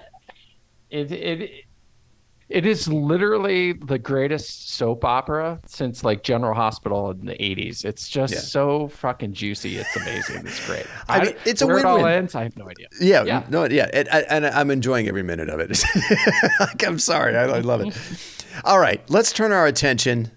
[0.89, 1.65] it it
[2.49, 7.83] it is literally the greatest soap opera since like General Hospital in the '80s.
[7.83, 8.39] It's just yeah.
[8.39, 9.77] so fucking juicy.
[9.77, 10.47] It's amazing.
[10.47, 10.85] It's great.
[11.09, 11.85] I mean, it's a win-win.
[11.85, 12.87] It all ends, I have no idea.
[13.01, 13.43] Yeah, yeah.
[13.49, 15.83] no, yeah, and, and I'm enjoying every minute of it.
[16.87, 17.97] I'm sorry, I, I love it.
[18.63, 20.31] all right, let's turn our attention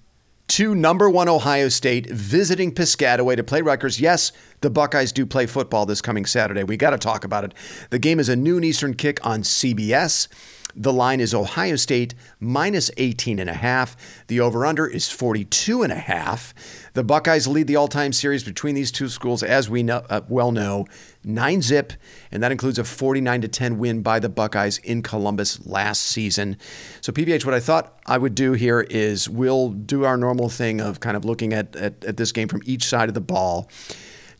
[0.50, 4.00] to number one Ohio State visiting Piscataway to play Rutgers.
[4.00, 4.32] Yes,
[4.62, 6.64] the Buckeyes do play football this coming Saturday.
[6.64, 7.54] We got to talk about it.
[7.90, 10.26] The game is a noon Eastern kick on CBS.
[10.74, 13.96] The line is Ohio State minus 18 and a half.
[14.28, 16.54] The over/under is 42 and a half.
[16.94, 20.50] The Buckeyes lead the all-time series between these two schools, as we know, uh, well
[20.50, 20.86] know,
[21.24, 21.92] nine zip,
[22.32, 26.56] and that includes a 49 to 10 win by the Buckeyes in Columbus last season.
[27.00, 30.80] So, PVH what I thought I would do here is we'll do our normal thing
[30.80, 33.68] of kind of looking at, at, at this game from each side of the ball.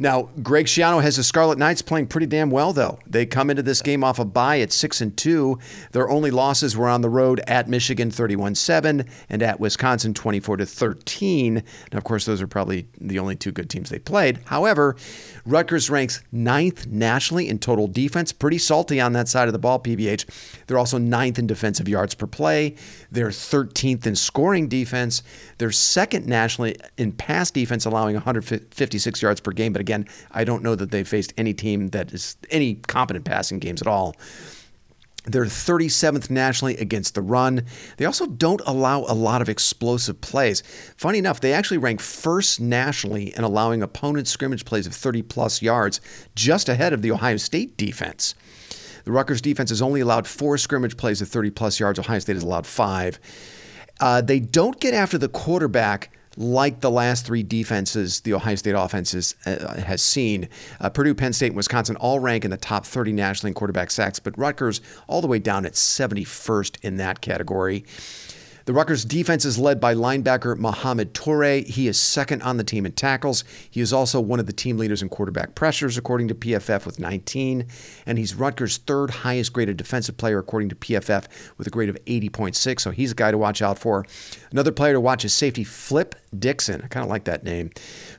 [0.01, 2.99] Now, Greg Schiano has the Scarlet Knights playing pretty damn well, though.
[3.07, 5.59] They come into this game off a bye at six and two.
[5.93, 10.67] Their only losses were on the road at Michigan, 31-7, and at Wisconsin, 24 to
[10.67, 11.55] 13.
[11.55, 11.63] Now,
[11.99, 14.39] of course, those are probably the only two good teams they played.
[14.47, 14.97] However,
[15.45, 19.79] Rutgers ranks ninth nationally in total defense, pretty salty on that side of the ball.
[19.79, 20.65] PVH.
[20.67, 22.75] They're also ninth in defensive yards per play.
[23.11, 25.23] They're 13th in scoring defense.
[25.59, 29.73] They're second nationally in pass defense, allowing 156 yards per game.
[29.73, 29.90] But again,
[30.31, 33.87] I don't know that they've faced any team that is any competent passing games at
[33.87, 34.17] all.
[35.25, 37.67] They're 37th nationally against the run.
[37.99, 40.63] They also don't allow a lot of explosive plays.
[40.97, 45.61] Funny enough, they actually rank first nationally in allowing opponent scrimmage plays of 30 plus
[45.61, 46.01] yards,
[46.35, 48.35] just ahead of the Ohio State defense.
[49.05, 51.99] The Rutgers defense has only allowed four scrimmage plays of 30 plus yards.
[51.99, 53.19] Ohio State has allowed five.
[54.01, 58.73] Uh, they don't get after the quarterback like the last three defenses the Ohio State
[58.73, 60.49] offense is, uh, has seen.
[60.81, 63.91] Uh, Purdue, Penn State, and Wisconsin all rank in the top 30 nationally in quarterback
[63.91, 67.85] sacks, but Rutgers all the way down at 71st in that category.
[68.71, 71.67] The Rutgers defense is led by linebacker Mohamed Toure.
[71.67, 73.43] He is second on the team in tackles.
[73.69, 77.01] He is also one of the team leaders in quarterback pressures, according to PFF, with
[77.01, 77.67] 19.
[78.07, 81.27] And he's Rutgers' third highest graded defensive player, according to PFF,
[81.57, 82.81] with a grade of 80.6.
[82.81, 84.07] So he's a guy to watch out for.
[84.53, 86.83] Another player to watch is safety Flip Dixon.
[86.83, 87.71] I kind of like that name,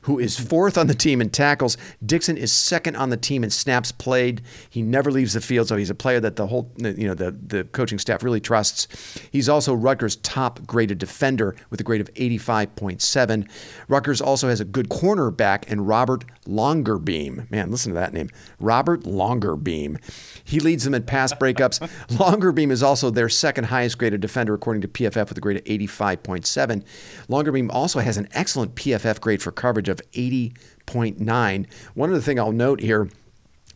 [0.02, 1.76] who is fourth on the team in tackles.
[2.04, 4.42] Dixon is second on the team in snaps played.
[4.68, 7.32] He never leaves the field, so he's a player that the whole, you know, the,
[7.32, 8.88] the coaching staff really trusts.
[9.30, 13.48] He's also Rutgers' top graded defender with a grade of 85.7.
[13.88, 17.50] Rutgers also has a good cornerback in Robert Longerbeam.
[17.50, 18.28] Man, listen to that name.
[18.60, 19.98] Robert Longerbeam.
[20.44, 21.80] He leads them in pass breakups.
[22.08, 25.64] Longerbeam is also their second highest graded defender according to PFF with a grade of
[25.64, 26.84] 85.7.
[27.28, 31.66] Longerbeam also has an excellent PFF grade for coverage of 80.9.
[31.94, 33.08] One other thing I'll note here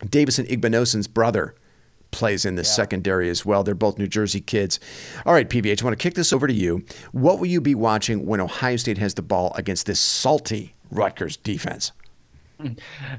[0.07, 1.55] Davison Igbinosun's brother
[2.11, 2.69] plays in the yeah.
[2.69, 3.63] secondary as well.
[3.63, 4.79] They're both New Jersey kids.
[5.25, 6.85] All right, PVH, I want to kick this over to you.
[7.11, 11.37] What will you be watching when Ohio State has the ball against this salty Rutgers
[11.37, 11.91] defense?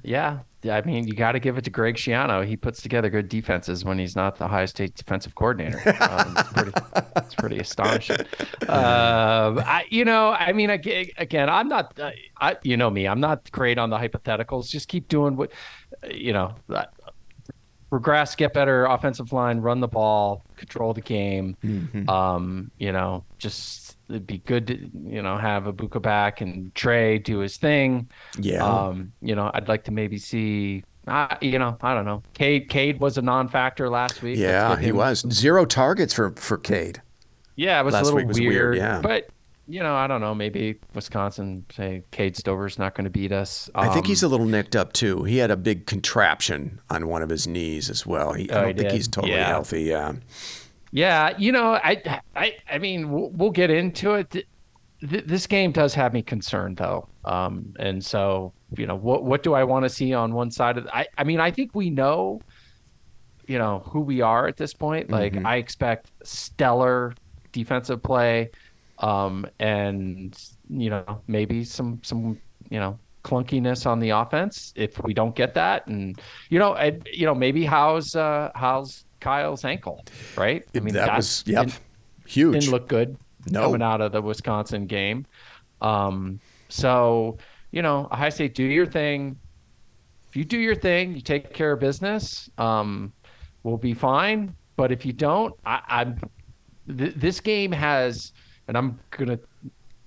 [0.03, 2.45] Yeah, I mean, you got to give it to Greg Schiano.
[2.45, 5.79] He puts together good defenses when he's not the Ohio State defensive coordinator.
[6.01, 6.73] Um, it's, pretty,
[7.17, 8.27] it's pretty astonishing.
[8.69, 13.21] Uh, I, you know, I mean, again, I'm not, uh, I, you know me, I'm
[13.21, 14.69] not great on the hypotheticals.
[14.69, 15.53] Just keep doing what,
[16.11, 16.55] you know,
[17.91, 21.57] progress, get better offensive line, run the ball, control the game.
[21.65, 22.09] Mm-hmm.
[22.11, 27.19] Um, you know, just it'd be good to you know have Egbuka back and Trey
[27.19, 28.09] do his thing.
[28.39, 28.65] Yeah.
[28.65, 30.85] Um, you know, I'd like to maybe see.
[31.07, 32.23] Uh, you know, I don't know.
[32.35, 34.39] Cade Cade was a non-factor last week.
[34.39, 37.01] Yeah, he was zero targets for for Cade.
[37.57, 38.77] Yeah, it was last a little weird, weird.
[38.77, 39.31] Yeah, but
[39.69, 40.35] you know, I don't know.
[40.35, 43.69] Maybe Wisconsin say Cade Stover's not going to beat us.
[43.75, 45.25] Um, I think he's a um, little nicked up too.
[45.25, 48.33] He had a big contraption on one of his knees as well.
[48.33, 48.93] He, oh, I don't think did?
[48.93, 49.47] he's totally yeah.
[49.47, 49.83] healthy.
[49.83, 50.15] Yeah.
[50.91, 54.31] Yeah, you know, I, I, I mean, we'll, we'll get into it.
[54.31, 54.47] Th-
[55.01, 57.09] this game does have me concerned, though.
[57.25, 60.79] Um, and so, you know, what what do I want to see on one side
[60.79, 60.85] of?
[60.85, 62.41] The, I, I mean, I think we know,
[63.47, 65.11] you know, who we are at this point.
[65.11, 65.47] Like, mm-hmm.
[65.47, 67.15] I expect stellar
[67.53, 68.51] defensive play
[69.01, 70.37] um, and
[70.69, 72.39] you know maybe some some
[72.71, 76.21] you know clunkiness on the offense if we don't get that, and
[76.51, 80.05] you know and, you know maybe how's uh, how's Kyle's ankle,
[80.37, 80.65] right?
[80.75, 81.81] I mean that was yep didn't,
[82.27, 82.61] huge.
[82.61, 83.17] Didn't look good
[83.51, 83.63] no.
[83.63, 85.27] coming out of the Wisconsin game.
[85.81, 87.39] Um, so
[87.71, 89.39] you know, Ohio State, do your thing.
[90.29, 92.51] If you do your thing, you take care of business.
[92.59, 93.13] Um,
[93.63, 94.55] we'll be fine.
[94.77, 96.21] But if you don't, I, I'm.
[96.87, 98.33] Th- this game has
[98.69, 99.41] and I'm gonna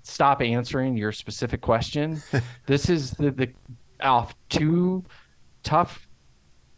[0.04, 2.22] stop answering your specific question.
[2.68, 3.50] this is the the
[4.02, 5.04] off two
[5.64, 6.08] tough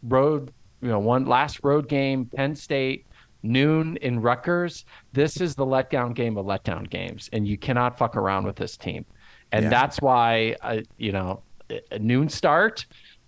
[0.02, 0.52] road,
[0.84, 3.06] you know, one last road game, Penn State,
[3.42, 4.84] noon in Rutgers.
[5.14, 8.76] This is the letdown game of letdown games, and you cannot fuck around with this
[8.76, 9.06] team.
[9.50, 9.70] And yeah.
[9.70, 11.42] that's why, uh, you know,
[11.90, 12.84] a noon start.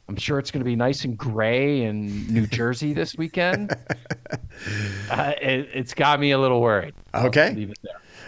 [0.08, 3.72] I'm sure it's going to be nice and gray in New Jersey this weekend.
[5.10, 6.94] uh, it, has got me a little worried.
[7.14, 7.72] Okay.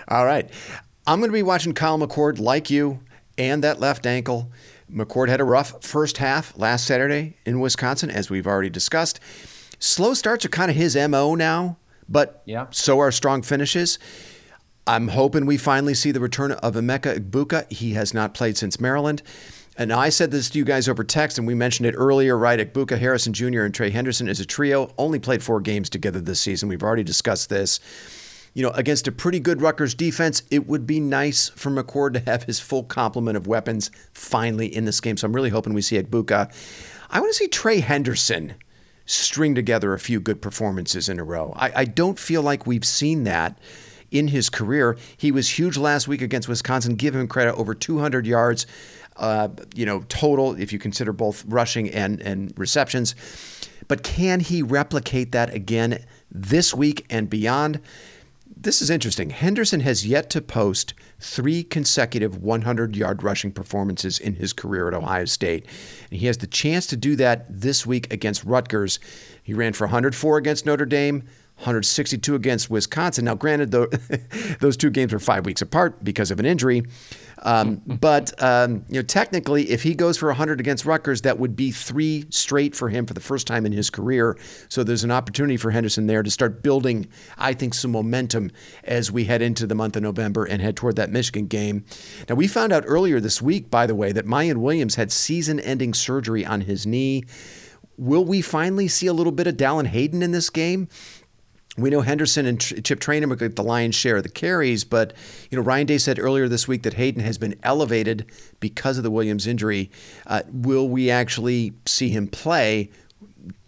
[0.09, 0.49] All right.
[1.07, 3.01] I'm going to be watching Kyle McCord like you
[3.37, 4.51] and that left ankle.
[4.93, 9.21] McCord had a rough first half last Saturday in Wisconsin, as we've already discussed.
[9.79, 11.77] Slow starts are kind of his MO now,
[12.09, 12.67] but yeah.
[12.71, 13.99] so are strong finishes.
[14.87, 17.71] I'm hoping we finally see the return of Emeka Egbuka.
[17.71, 19.23] He has not played since Maryland.
[19.77, 22.59] And I said this to you guys over text, and we mentioned it earlier, right?
[22.59, 24.93] Egbuka, Harrison Jr., and Trey Henderson is a trio.
[24.99, 26.69] Only played four games together this season.
[26.69, 27.79] We've already discussed this.
[28.55, 32.21] You know, against a pretty good Rutgers defense, it would be nice for McCord to
[32.21, 35.17] have his full complement of weapons finally in this game.
[35.17, 36.53] So I'm really hoping we see Egbuka.
[37.11, 38.55] I want to see Trey Henderson
[39.07, 41.53] string together a few good performances in a row.
[41.57, 43.59] I, I don't feel like we've seen that
[44.11, 44.97] in his career.
[45.17, 46.95] He was huge last week against Wisconsin.
[46.95, 48.67] Give him credit, over 200 yards,
[49.17, 53.15] uh, you know, total if you consider both rushing and and receptions.
[53.89, 57.81] But can he replicate that again this week and beyond?
[58.61, 59.31] This is interesting.
[59.31, 64.95] Henderson has yet to post three consecutive 100 yard rushing performances in his career at
[64.95, 65.65] Ohio State.
[66.11, 68.99] And he has the chance to do that this week against Rutgers.
[69.45, 71.23] He ran for 104 against Notre Dame,
[71.59, 73.25] 162 against Wisconsin.
[73.25, 73.87] Now, granted, though,
[74.61, 76.85] those two games were five weeks apart because of an injury.
[77.43, 81.57] Um, but um, you know, technically, if he goes for 100 against Rutgers, that would
[81.57, 84.37] be three straight for him for the first time in his career.
[84.69, 88.51] So there's an opportunity for Henderson there to start building, I think, some momentum
[88.85, 91.85] as we head into the month of November and head toward that Michigan game.
[92.29, 95.95] Now, we found out earlier this week, by the way, that Miyan Williams had season-ending
[95.95, 97.25] surgery on his knee.
[97.97, 100.89] Will we finally see a little bit of Dallan Hayden in this game?
[101.79, 105.13] We know Henderson and Chip Trayanum get the lion's share of the carries, but
[105.51, 108.27] you know Ryan Day said earlier this week that Hayden has been elevated
[108.61, 109.91] because of the Williams injury.
[110.27, 112.91] Uh, will we actually see him play?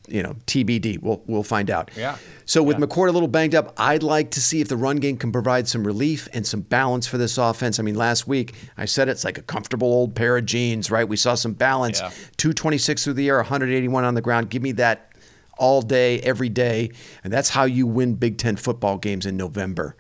[0.08, 1.00] You know, TBD.
[1.00, 1.92] We'll we'll find out.
[1.96, 2.16] Yeah.
[2.44, 2.86] So with yeah.
[2.86, 5.68] McCord a little banged up, I'd like to see if the run game can provide
[5.68, 7.78] some relief and some balance for this offense.
[7.78, 11.08] I mean, last week I said it's like a comfortable old pair of jeans, right?
[11.08, 12.00] We saw some balance.
[12.00, 12.08] Yeah.
[12.38, 14.50] 226 through the air, 181 on the ground.
[14.50, 15.09] Give me that
[15.60, 16.90] all day, every day.
[17.22, 19.94] And that's how you win Big Ten football games in November.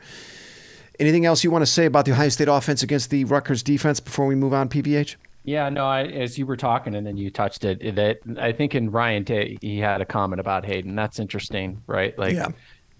[0.98, 4.00] Anything else you want to say about the Ohio State offense against the Rutgers defense
[4.00, 5.16] before we move on, PVH?
[5.44, 8.74] Yeah, no, I, as you were talking and then you touched it, that I think
[8.74, 10.94] in Ryan Day, he had a comment about Hayden.
[10.94, 12.18] That's interesting, right?
[12.18, 12.48] Like, yeah.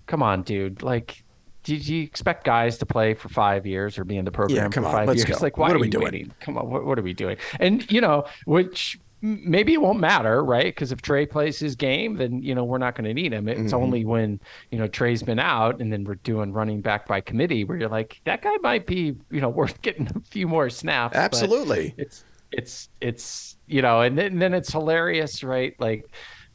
[0.07, 0.83] come on, dude.
[0.83, 1.23] Like,
[1.63, 4.69] did you expect guys to play for five years or be in the program yeah,
[4.71, 5.25] come for on, five years?
[5.27, 5.37] Go.
[5.43, 6.05] Like, why what are, are we doing?
[6.05, 6.33] waiting?
[6.41, 7.37] Come on, what, what are we doing?
[7.59, 10.67] And, you know, which maybe it won't matter, right?
[10.67, 13.49] Because if Trey plays his game, then you know we're not going to need him.
[13.49, 13.75] It's Mm-hmm.
[13.75, 17.65] only when you know Trey's been out, and then we're doing running back by committee,
[17.65, 21.17] where you're like, that guy might be you know worth getting a few more snaps.
[21.17, 21.95] Absolutely.
[21.97, 25.75] It's it's it's you know, and then, and then it's hilarious, right?
[25.79, 26.11] Like,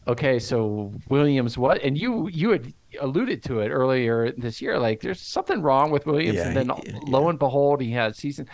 [0.08, 1.82] okay, so Williams, what?
[1.84, 4.80] And you you had alluded to it earlier this year.
[4.80, 8.18] Like, there's something wrong with Williams, Yeah, and then he- lo and behold, he has
[8.18, 8.48] season.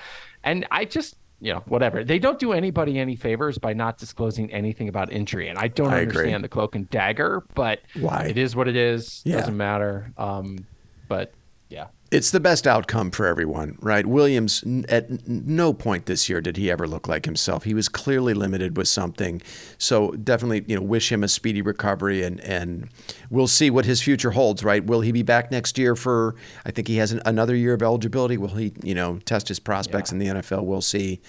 [0.43, 2.04] And I just you know, whatever.
[2.04, 5.49] They don't do anybody any favors by not disclosing anything about injury.
[5.49, 6.17] And I don't I agree.
[6.19, 8.25] understand the cloak and dagger, but Why?
[8.25, 9.21] it is what it is.
[9.25, 9.38] Yeah.
[9.38, 10.13] Doesn't matter.
[10.17, 10.65] Um,
[11.08, 11.34] but
[11.69, 11.88] yeah.
[12.12, 14.06] It's the best outcome for everyone, right?
[14.06, 17.63] Williams, at no point this year did he ever look like himself.
[17.63, 19.41] He was clearly limited with something.
[19.78, 22.89] So definitely, you know, wish him a speedy recovery, and and
[23.30, 24.86] we'll see what his future holds, right?
[24.86, 26.36] Will he be back next year for?
[26.65, 28.36] I think he has an, another year of eligibility.
[28.36, 30.15] Will he, you know, test his prospects Yeah.
[30.15, 30.65] in the NFL?
[30.65, 31.21] We'll see.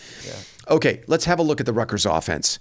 [0.68, 2.58] Okay, let's have a look at the Rutgers offense.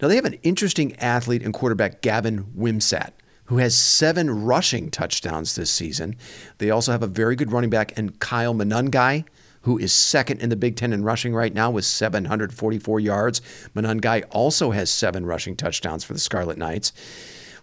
[0.00, 3.10] Now they have an interesting athlete and quarterback, Gavin Wimsatt
[3.46, 6.16] who has seven rushing touchdowns this season.
[6.58, 9.24] They also have a very good running back in Kyle Monangai,
[9.62, 13.40] who is second in the Big Ten in rushing right now with 744 yards.
[13.74, 16.92] Monangai also has seven rushing touchdowns for the Scarlet Knights.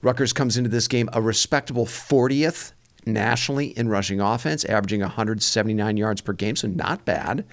[0.01, 2.73] Rutgers comes into this game a respectable 40th
[3.05, 7.45] nationally in rushing offense, averaging 179 yards per game, so not bad.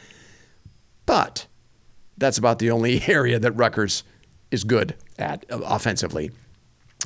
[1.07, 1.47] But
[2.17, 4.03] that's about the only area that Rutgers
[4.51, 6.31] is good at offensively.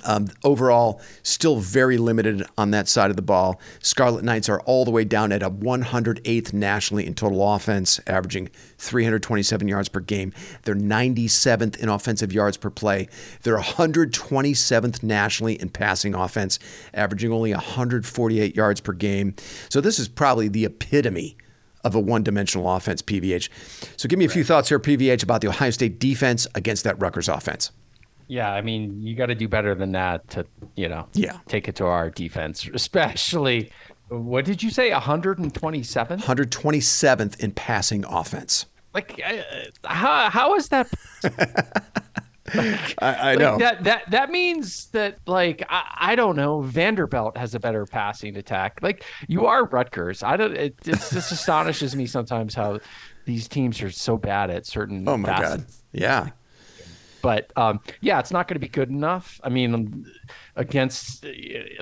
[0.05, 3.61] Um, overall, still very limited on that side of the ball.
[3.81, 8.49] Scarlet Knights are all the way down at a 108th nationally in total offense, averaging
[8.79, 10.33] 327 yards per game.
[10.63, 13.09] They're 97th in offensive yards per play.
[13.43, 16.59] They're 127th nationally in passing offense,
[16.95, 19.35] averaging only 148 yards per game.
[19.69, 21.37] So this is probably the epitome
[21.85, 23.49] of a one-dimensional offense, PVH.
[23.97, 26.99] So give me a few thoughts here, PVH, about the Ohio State defense against that
[27.01, 27.73] Rutgers offense.
[28.29, 30.47] Yeah, I mean, you got to do better than that to,
[30.77, 31.39] you know, Yeah.
[31.49, 33.71] take it to our defense, especially.
[34.09, 34.91] What did you say?
[34.93, 36.21] 127?
[36.21, 38.67] 127th in passing offense.
[38.95, 39.43] Like, uh,
[39.89, 40.87] how how is that?
[42.55, 46.61] Like, I, I know like that that that means that like I, I don't know
[46.61, 48.81] Vanderbilt has a better passing attack.
[48.83, 50.23] Like you are Rutgers.
[50.23, 50.53] I don't.
[50.55, 52.81] It, it just astonishes me sometimes how
[53.25, 55.09] these teams are so bad at certain.
[55.09, 55.65] Oh my facets.
[55.65, 55.73] god!
[55.93, 56.29] Yeah.
[57.23, 59.41] But um, yeah, it's not going to be good enough.
[59.45, 60.07] I mean,
[60.57, 61.25] against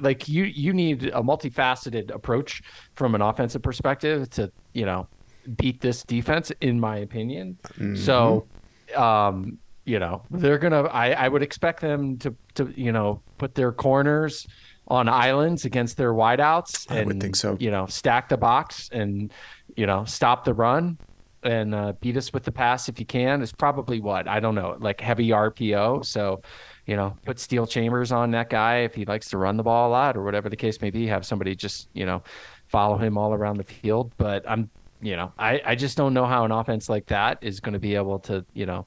[0.00, 2.62] like you, you need a multifaceted approach
[2.94, 5.08] from an offensive perspective to you know
[5.56, 7.58] beat this defense, in my opinion.
[7.64, 7.96] Mm-hmm.
[7.96, 8.46] So,
[8.94, 10.82] um, you know, they're gonna.
[10.82, 14.46] I, I would expect them to to you know put their corners
[14.88, 16.90] on islands against their wideouts.
[16.90, 17.56] And, I would think so.
[17.58, 19.32] You know, stack the box and
[19.76, 20.98] you know stop the run
[21.42, 23.42] and uh, beat us with the pass if you can.
[23.42, 26.04] Is probably what I don't know, like heavy RPO.
[26.04, 26.42] So,
[26.86, 29.88] you know, put Steele Chambers on that guy if he likes to run the ball
[29.88, 31.06] a lot or whatever the case may be.
[31.06, 32.22] Have somebody just you know
[32.68, 34.12] follow him all around the field.
[34.16, 34.70] But I'm
[35.02, 37.78] you know, I, I just don't know how an offense like that is going to
[37.78, 38.86] be able to, you know,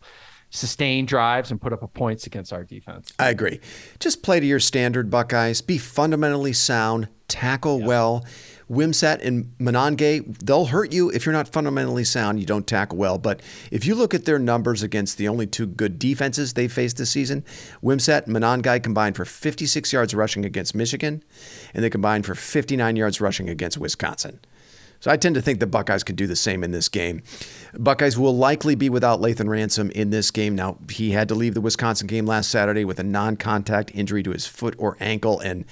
[0.50, 3.12] sustain drives and put up points against our defense.
[3.18, 3.60] I agree.
[4.00, 5.62] Just play to your standard, Buckeyes.
[5.62, 7.88] Be fundamentally sound, tackle yeah.
[7.88, 8.26] well.
[8.74, 12.40] Wimsatt and Monangai, they'll hurt you if you're not fundamentally sound.
[12.40, 13.18] You don't tackle well.
[13.18, 16.98] But if you look at their numbers against the only two good defenses they faced
[16.98, 17.44] this season,
[17.84, 21.24] Wimsatt and Monangai combined for 56 yards rushing against Michigan,
[21.74, 24.40] and they combined for 59 yards rushing against Wisconsin.
[25.04, 27.24] So I tend to think the Buckeyes could do the same in this game.
[27.78, 30.56] Buckeyes will likely be without Lathan Ransom in this game.
[30.56, 34.24] Now, he had to leave the Wisconsin game last Saturday with a non contact injury
[34.24, 35.42] to his foot or ankle.
[35.42, 35.66] And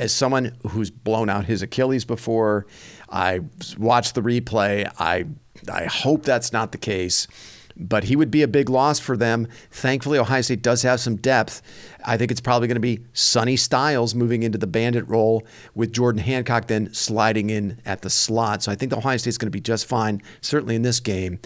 [0.00, 2.66] as someone who's blown out his Achilles before,
[3.10, 3.40] I
[3.78, 4.90] watched the replay.
[4.98, 5.26] I,
[5.70, 7.28] I hope that's not the case
[7.76, 9.48] but he would be a big loss for them.
[9.70, 11.62] Thankfully, Ohio State does have some depth.
[12.04, 15.90] I think it's probably going to be Sonny Styles moving into the bandit role with
[15.90, 18.64] Jordan Hancock then sliding in at the slot.
[18.64, 21.38] So I think the Ohio State's going to be just fine, certainly in this game.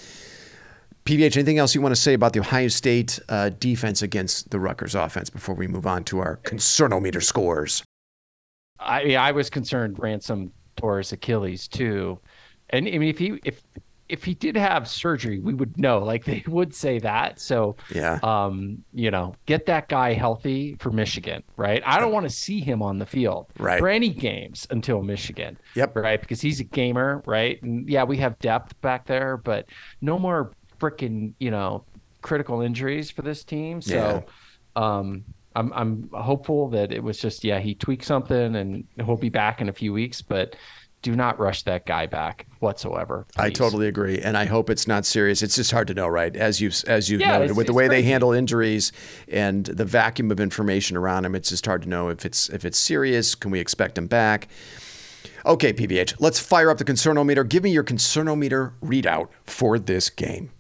[1.04, 4.58] PVH, anything else you want to say about the Ohio State uh, defense against the
[4.58, 7.84] Rutgers offense before we move on to our concernometer scores?
[8.84, 12.18] I I was concerned Ransom tore his Achilles too,
[12.70, 13.62] and I mean if he if
[14.06, 15.98] if he did have surgery, we would know.
[16.04, 17.40] Like they would say that.
[17.40, 21.82] So yeah, um, you know, get that guy healthy for Michigan, right?
[21.84, 23.78] I don't want to see him on the field right.
[23.78, 25.58] for any games until Michigan.
[25.74, 25.96] Yep.
[25.96, 27.60] Right, because he's a gamer, right?
[27.62, 29.66] And yeah, we have depth back there, but
[30.00, 31.84] no more freaking you know
[32.24, 33.80] critical injuries for this team.
[33.80, 34.24] So,
[34.76, 34.82] yeah.
[34.82, 35.24] um,
[35.54, 39.60] I'm I'm hopeful that it was just yeah he tweaked something and he'll be back
[39.60, 40.56] in a few weeks, but
[41.04, 43.26] do not rush that guy back whatsoever.
[43.34, 43.42] Please.
[43.42, 45.42] I totally agree, and I hope it's not serious.
[45.42, 46.34] It's just hard to know, right?
[46.34, 48.02] As you as you've yeah, noted, with the way crazy.
[48.02, 48.90] they handle injuries
[49.28, 52.64] and the vacuum of information around him, it's just hard to know if it's if
[52.64, 53.34] it's serious.
[53.34, 54.48] Can we expect him back?
[55.46, 57.46] Okay, PVH, let's fire up the concernometer.
[57.46, 60.50] Give me your concernometer readout for this game.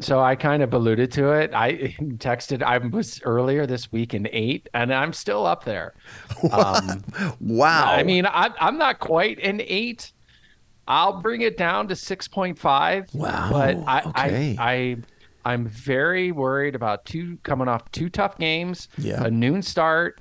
[0.00, 1.52] So I kind of alluded to it.
[1.54, 1.72] I
[2.18, 2.62] texted.
[2.62, 5.94] I was earlier this week in eight, and I'm still up there.
[6.52, 7.04] Um,
[7.40, 7.92] wow.
[7.92, 10.12] I mean, I, I'm not quite an eight.
[10.86, 13.12] I'll bring it down to six point five.
[13.12, 13.48] Wow.
[13.50, 14.56] But I, okay.
[14.58, 14.96] I, I,
[15.44, 18.88] I'm very worried about two coming off two tough games.
[18.98, 19.24] Yeah.
[19.24, 20.20] A noon start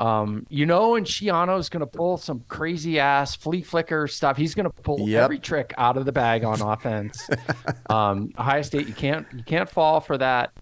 [0.00, 4.38] um, you know, and Schiano's going to pull some crazy ass flea flicker stuff.
[4.38, 5.24] He's going to pull yep.
[5.24, 7.28] every trick out of the bag on offense.
[7.90, 10.52] um, Ohio State, you can't you can't fall for that.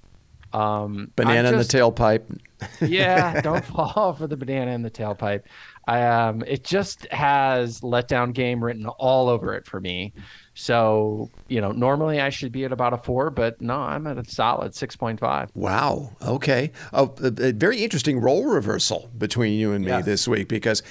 [0.53, 2.41] Um, banana just, in the tailpipe.
[2.80, 5.43] yeah, don't fall for the banana in the tailpipe.
[5.89, 10.12] I, um, it just has letdown game written all over it for me.
[10.53, 14.18] So, you know, normally I should be at about a four, but no, I'm at
[14.18, 15.49] a solid 6.5.
[15.55, 16.11] Wow.
[16.20, 16.72] Okay.
[16.93, 20.05] a, a, very interesting role reversal between you and me yes.
[20.05, 20.82] this week because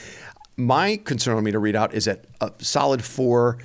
[0.55, 3.59] my concernometer read out is at a solid four.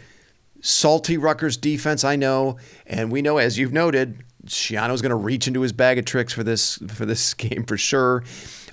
[0.60, 2.58] Salty Rutgers defense, I know.
[2.86, 6.34] And we know, as you've noted, Schiano's going to reach into his bag of tricks
[6.34, 8.22] for this for this game for sure.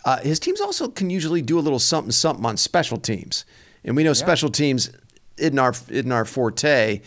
[0.06, 3.46] Uh, his teams also can usually do a little something something on special teams,
[3.84, 4.14] and we know yeah.
[4.14, 4.92] special teams
[5.38, 7.02] in our in our forte.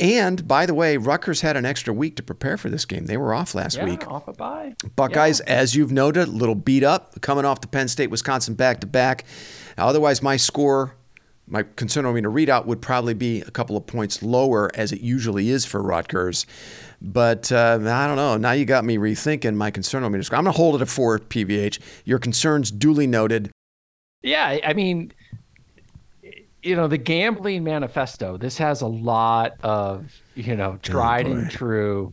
[0.00, 3.06] And by the way, Rutgers had an extra week to prepare for this game.
[3.06, 4.08] They were off last yeah, week.
[4.08, 4.74] Off a bye.
[4.96, 5.54] Buckeyes, yeah.
[5.54, 8.86] as you've noted, a little beat up coming off the Penn State Wisconsin back to
[8.86, 9.24] back.
[9.76, 10.96] Otherwise, my score,
[11.46, 15.64] my concernometer readout would probably be a couple of points lower as it usually is
[15.64, 16.46] for Rutgers.
[17.02, 18.36] But uh, I don't know.
[18.36, 20.38] Now you got me rethinking my concernometer score.
[20.38, 21.78] I'm going to hold it at four PVH.
[22.04, 23.50] Your concerns duly noted.
[24.22, 25.12] Yeah, I mean,
[26.64, 31.50] you know the gambling manifesto this has a lot of you know tried oh, and
[31.50, 32.12] true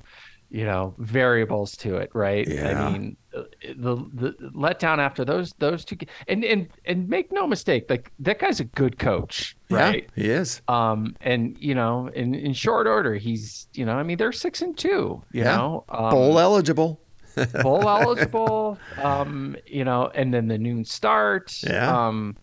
[0.52, 2.86] you know variables to it right yeah.
[2.86, 5.98] i mean the the letdown after those those two
[6.28, 10.30] and and and make no mistake like that guy's a good coach right yeah, he
[10.30, 14.34] is um and you know in in short order he's you know i mean they're
[14.34, 15.56] six and two you yeah.
[15.56, 17.00] know um, bowl eligible
[17.62, 18.78] bowl eligible.
[19.02, 21.62] Um, you know, and then the noon start.
[21.64, 22.08] Yeah.
[22.08, 22.36] Um,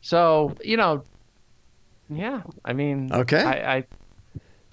[0.00, 1.04] so you know,
[2.10, 2.42] yeah.
[2.64, 3.42] I mean, Okay.
[3.42, 3.84] I, I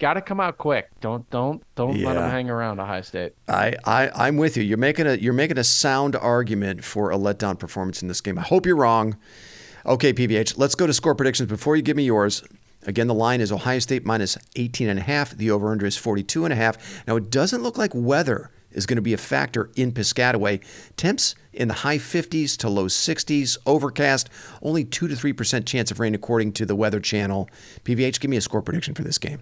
[0.00, 0.88] got to come out quick.
[1.00, 3.34] Don't don't don't let them hang around Ohio State.
[3.46, 4.64] I, I I'm with you.
[4.64, 8.38] You're making a you're making a sound argument for a letdown performance in this game.
[8.38, 9.16] I hope you're wrong.
[9.86, 12.42] Okay, PVH, let's go to score predictions before you give me yours.
[12.86, 15.30] Again, the line is Ohio State minus 18 and a half.
[15.32, 17.06] The over under is 42 and a half.
[17.06, 20.62] Now, it doesn't look like weather is going to be a factor in Piscataway.
[20.96, 24.30] Temps in the high 50s to low 60s, overcast,
[24.62, 27.48] only 2 to 3% chance of rain according to the Weather Channel.
[27.84, 29.40] PVH, give me a score prediction for this game.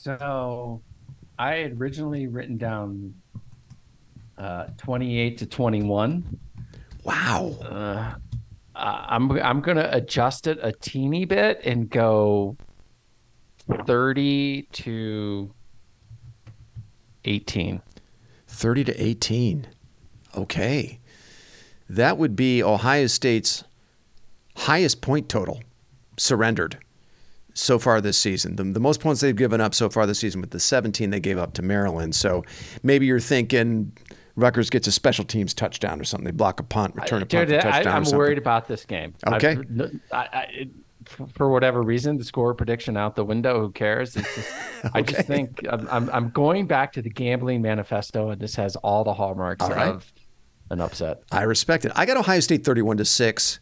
[0.00, 0.80] So,
[1.40, 3.14] I had originally written down
[4.38, 6.38] uh, 28 to 21.
[7.02, 7.56] Wow.
[7.60, 8.14] Uh,
[8.76, 12.56] I'm I'm gonna adjust it a teeny bit and go
[13.86, 15.52] 30 to
[17.24, 17.82] 18.
[18.46, 19.66] 30 to 18.
[20.36, 21.00] Okay.
[21.90, 23.64] That would be Ohio State's
[24.54, 25.60] highest point total
[26.16, 26.78] surrendered
[27.58, 28.56] so far this season.
[28.56, 31.20] The, the most points they've given up so far this season with the 17 they
[31.20, 32.14] gave up to Maryland.
[32.14, 32.44] So
[32.82, 33.92] maybe you're thinking
[34.36, 36.24] Rutgers gets a special teams touchdown or something.
[36.24, 38.18] They block a punt, return a punt Dude, I, touchdown I'm something.
[38.18, 39.14] worried about this game.
[39.26, 39.56] Okay.
[40.12, 40.68] I, I,
[41.34, 43.60] for whatever reason, the score prediction out the window.
[43.60, 44.14] Who cares?
[44.14, 44.52] It's just,
[44.94, 48.76] I just think I'm, I'm I'm going back to the gambling manifesto, and this has
[48.76, 49.88] all the hallmarks All right.
[49.88, 50.12] of
[50.70, 51.22] an upset.
[51.32, 51.92] I respect it.
[51.96, 53.60] I got Ohio State 31 to 6.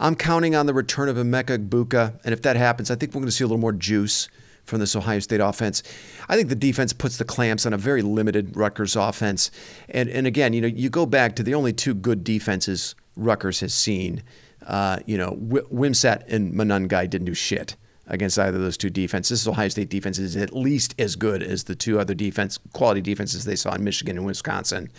[0.00, 3.20] I'm counting on the return of Emeka Egbuka, and if that happens, I think we're
[3.20, 4.28] going to see a little more juice
[4.64, 5.82] from this Ohio State offense.
[6.28, 9.50] I think the defense puts the clamps on a very limited Rutgers offense.
[9.90, 13.60] And and again, you know, you go back to the only two good defenses Rutgers
[13.60, 14.22] has seen.
[14.66, 17.76] Uh, you know, w- and Monangai didn't do shit
[18.06, 19.44] against either of those two defenses.
[19.44, 23.00] This Ohio State defense is at least as good as the two other defense quality
[23.00, 24.90] defenses they saw in Michigan and Wisconsin.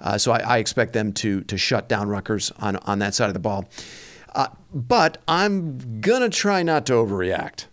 [0.00, 3.28] Uh, so I, I expect them to to shut down Rutgers on on that side
[3.28, 3.66] of the ball.
[4.36, 7.64] Uh, but I'm gonna try not to overreact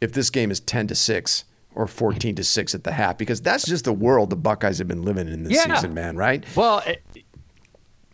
[0.00, 1.44] if this game is 10 to six
[1.74, 4.88] or 14 to six at the half because that's just the world the Buckeyes have
[4.88, 5.74] been living in this Yeah.
[5.74, 6.16] season, man.
[6.16, 6.44] Right?
[6.56, 7.02] Well, it,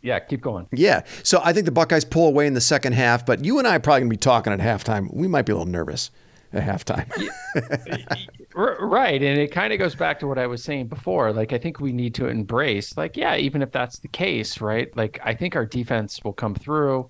[0.01, 0.67] yeah, keep going.
[0.73, 1.03] Yeah.
[1.23, 3.77] So I think the Buckeyes pull away in the second half, but you and I
[3.77, 5.13] are probably gonna be talking at halftime.
[5.15, 6.11] We might be a little nervous
[6.53, 7.07] at halftime.
[8.55, 9.23] Right.
[9.23, 11.33] And it kind of goes back to what I was saying before.
[11.33, 14.95] Like, I think we need to embrace, like, yeah, even if that's the case, right?
[14.95, 17.09] Like, I think our defense will come through.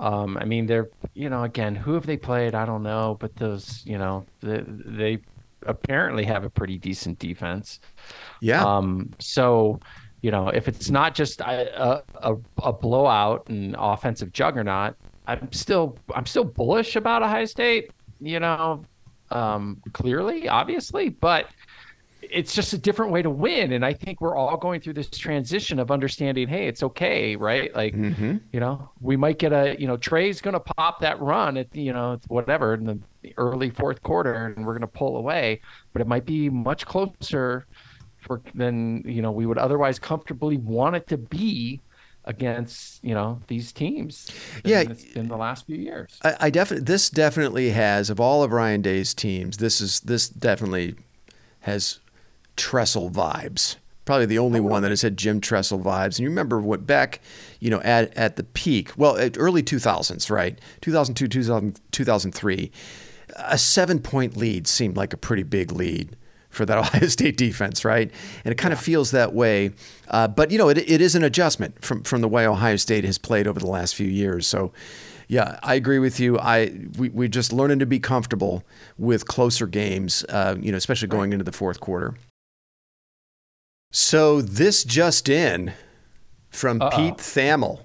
[0.00, 2.54] Um, I mean, they're, you know, again, who have they played?
[2.54, 5.18] I don't know, but those, you know, they, they
[5.66, 7.80] apparently have a pretty decent defense.
[8.40, 8.64] yeah.
[8.64, 9.78] Um, so,
[10.22, 14.96] you know, if it's not just a, a, a blowout and offensive juggernaut,
[15.26, 17.90] I'm still I'm still bullish about Ohio State.
[18.20, 18.84] You know,
[19.30, 21.46] um, clearly, obviously, but
[22.22, 23.72] it's just a different way to win.
[23.72, 27.74] And I think we're all going through this transition of understanding, hey, it's okay, right?
[27.74, 28.36] Like, Mm-hmm.
[28.52, 31.74] you know, we might get a, you know, Trey's going to pop that run at,
[31.74, 32.98] you know, whatever in the
[33.36, 35.60] early fourth quarter, and we're going to pull away,
[35.92, 37.66] but it might be much closer
[38.20, 41.80] for than you know we would otherwise comfortably want it to be
[42.26, 44.30] against you know these teams.
[44.64, 44.80] Yeah.
[44.82, 46.18] it's the last few years.
[46.22, 49.56] I, I definitely this definitely has of all of Ryan Day's teams.
[49.56, 50.96] This is this definitely
[51.60, 52.00] has
[52.60, 53.76] Tressel vibes.
[54.04, 56.16] Probably the only one that has had Jim Tressel vibes.
[56.16, 57.20] And you remember what back,
[57.58, 60.58] you know, at at the peak, well, early 2000s, right?
[60.82, 62.70] 2002, 2000, 2003,
[63.36, 66.16] a seven point lead seemed like a pretty big lead
[66.50, 68.10] for that Ohio State defense, right?
[68.44, 69.72] And it kind of feels that way.
[70.08, 73.04] Uh, but you know, it, it is an adjustment from from the way Ohio State
[73.04, 74.46] has played over the last few years.
[74.46, 74.72] So,
[75.28, 76.38] yeah, I agree with you.
[76.38, 78.64] I we we're just learning to be comfortable
[78.98, 80.24] with closer games.
[80.28, 82.14] Uh, you know, especially going into the fourth quarter.
[83.90, 85.72] So this just in
[86.50, 86.90] from Uh-oh.
[86.90, 87.80] Pete Thamel.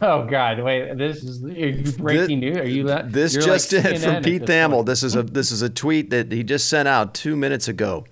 [0.00, 0.60] Oh God!
[0.60, 2.56] Wait, this is breaking news.
[2.56, 3.12] Are you that?
[3.12, 4.86] This just like in from Pete this Thamel.
[4.86, 8.06] This is a this is a tweet that he just sent out two minutes ago.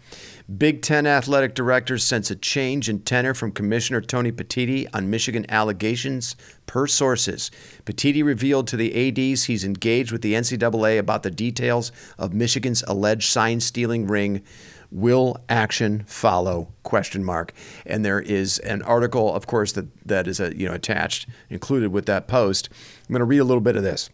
[0.58, 5.46] Big Ten athletic director sense a change in tenor from Commissioner Tony Petitti on Michigan
[5.48, 6.34] allegations
[6.66, 7.52] per sources.
[7.84, 12.82] Petitti revealed to the ADs he's engaged with the NCAA about the details of Michigan's
[12.88, 14.42] alleged sign stealing ring.
[14.90, 16.68] Will action follow?
[16.82, 17.52] Question mark.
[17.86, 21.92] And there is an article, of course, that that is a, you know attached, included
[21.92, 22.68] with that post.
[23.08, 24.10] I'm going to read a little bit of this.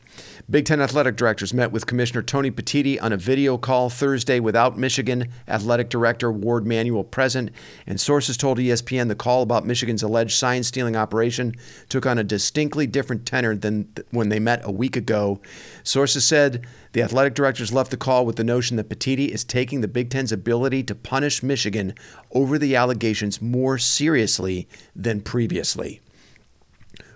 [0.48, 4.78] Big Ten athletic directors met with Commissioner Tony Petitti on a video call Thursday without
[4.78, 7.50] Michigan athletic director Warde Manuel present,
[7.84, 11.56] and sources told ESPN the call about Michigan's alleged sign stealing operation
[11.88, 15.40] took on a distinctly different tenor than th- when they met a week ago.
[15.82, 19.80] Sources said the athletic directors left the call with the notion that Petitti is taking
[19.80, 21.92] the Big Ten's ability to punish Michigan
[22.30, 26.00] over the allegations more seriously than previously.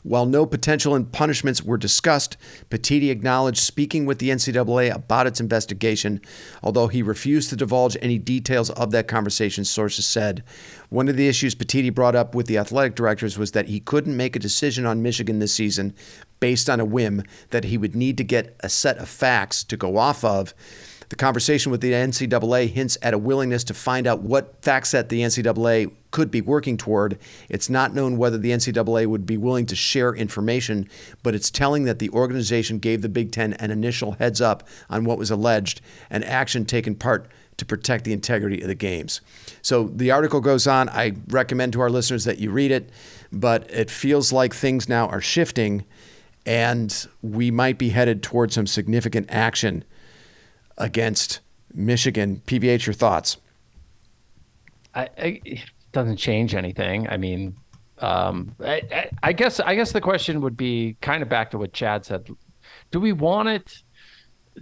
[0.02, 2.36] While no potential punishments were discussed,
[2.70, 6.20] Petitti acknowledged speaking with the NCAA about its investigation,
[6.62, 10.42] although he refused to divulge any details of that conversation, sources said.
[10.88, 14.16] One of the issues Petitti brought up with the athletic directors was that he couldn't
[14.16, 15.94] make a decision on Michigan this season
[16.40, 19.76] based on a whim, that he would need to get a set of facts to
[19.76, 20.54] go off of.
[21.10, 25.08] The conversation with the NCAA hints at a willingness to find out what fact set
[25.08, 27.18] the NCAA could be working toward.
[27.48, 30.88] It's not known whether the NCAA would be willing to share information,
[31.24, 35.04] but it's telling that the organization gave the Big Ten an initial heads up on
[35.04, 35.80] what was alleged
[36.10, 39.20] and action taken part to protect the integrity of the games.
[39.62, 40.88] So the article goes on.
[40.90, 42.88] I recommend to our listeners that you read it,
[43.32, 45.84] but it feels like things now are shifting
[46.46, 49.84] and we might be headed towards some significant action
[50.80, 51.40] against
[51.72, 52.42] Michigan.
[52.46, 53.36] PVH, your thoughts?
[54.94, 55.60] I, I, it
[55.92, 57.08] doesn't change anything.
[57.08, 57.54] I mean,
[57.98, 61.72] um, I, I, guess I guess the question would be kind of back to what
[61.72, 62.28] Chad said.
[62.90, 63.82] Do we want it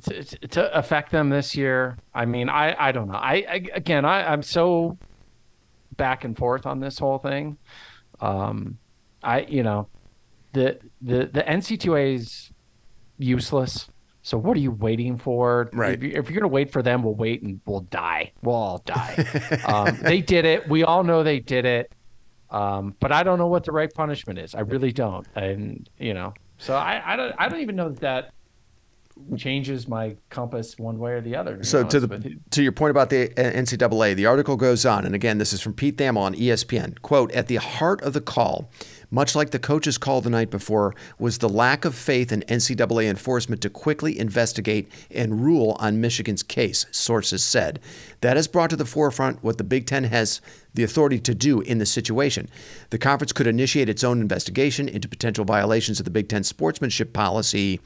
[0.03, 1.97] to, to affect them this year?
[2.13, 3.15] I mean, I, I don't know.
[3.15, 4.99] I, again, I, I'm so
[5.97, 7.57] back and forth on this whole thing.
[8.21, 8.79] Um,
[9.23, 9.89] I you know,
[10.53, 12.51] the the the NC2A is
[13.19, 13.89] useless.
[14.29, 15.71] So what are you waiting for?
[15.73, 15.95] Right.
[15.95, 18.33] If, you, are going to wait for them, we'll wait and we'll die.
[18.43, 19.25] We'll all die.
[19.65, 20.69] um, they did it.
[20.69, 21.91] We all know they did it.
[22.51, 24.55] Um, but I don't know what the right punishment is.
[24.55, 25.27] I really don't.
[25.35, 27.35] And you know, so I, I don't.
[27.39, 28.33] I don't even know that that
[29.37, 31.59] changes my compass one way or the other.
[31.59, 35.15] To so to the to your point about the NCAA, the article goes on, and
[35.15, 37.01] again, this is from Pete Thamel on ESPN.
[37.03, 38.71] "Quote: At the heart of the call."
[39.11, 43.09] much like the coach's call the night before, was the lack of faith in NCAA
[43.09, 47.81] enforcement to quickly investigate and rule on Michigan's case, sources said.
[48.21, 50.41] That has brought to the forefront what the Big Ten has
[50.75, 52.49] the authority to do in the situation.
[52.91, 57.13] The conference could initiate its own investigation into potential violations of the Big Ten sportsmanship
[57.13, 57.81] policy.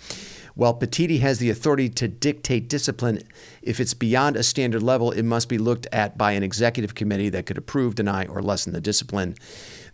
[0.55, 3.23] While Petitti has the authority to dictate discipline,
[3.63, 7.31] if it's beyond a standard level, it must be looked at by an executive committee
[7.31, 9.35] that could approve, deny, or lessen the discipline.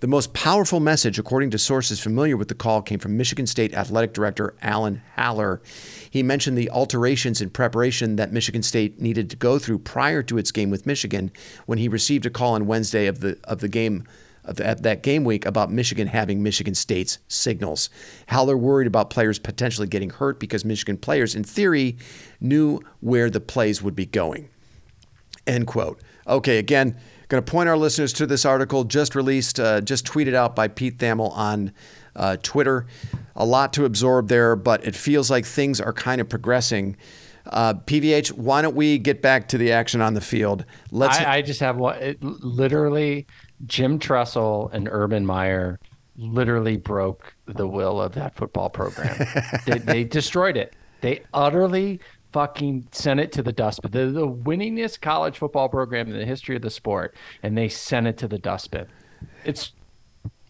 [0.00, 3.74] The most powerful message, according to sources familiar with the call, came from Michigan State
[3.74, 5.60] Athletic Director Alan Haller.
[6.10, 10.38] He mentioned the alterations in preparation that Michigan State needed to go through prior to
[10.38, 11.32] its game with Michigan
[11.66, 14.04] when he received a call on Wednesday of the of the game
[14.48, 17.90] of that game week about Michigan having Michigan State's signals.
[18.28, 21.96] Haller worried about players potentially getting hurt because Michigan players, in theory,
[22.40, 24.48] knew where the plays would be going.
[25.46, 26.00] End quote.
[26.26, 26.96] Okay, again,
[27.28, 30.66] Going to point our listeners to this article just released, uh, just tweeted out by
[30.66, 31.72] Pete Thamel on
[32.16, 32.86] uh, Twitter.
[33.36, 36.96] A lot to absorb there, but it feels like things are kind of progressing.
[37.44, 40.64] Uh, PVH, why don't we get back to the action on the field?
[40.90, 41.18] Let's.
[41.18, 43.26] I, I just have what it, literally
[43.66, 45.78] Jim Tressel and Urban Meyer
[46.16, 49.26] literally broke the will of that football program.
[49.66, 50.74] they, they destroyed it.
[51.00, 52.00] They utterly
[52.32, 53.90] fucking sent it to the dustbin.
[53.90, 58.06] They're the winningest college football program in the history of the sport, and they sent
[58.06, 58.86] it to the dustbin.
[59.44, 59.72] It's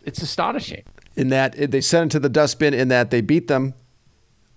[0.04, 0.84] it's astonishing.
[1.16, 3.74] In that they sent it to the dustbin in that they beat them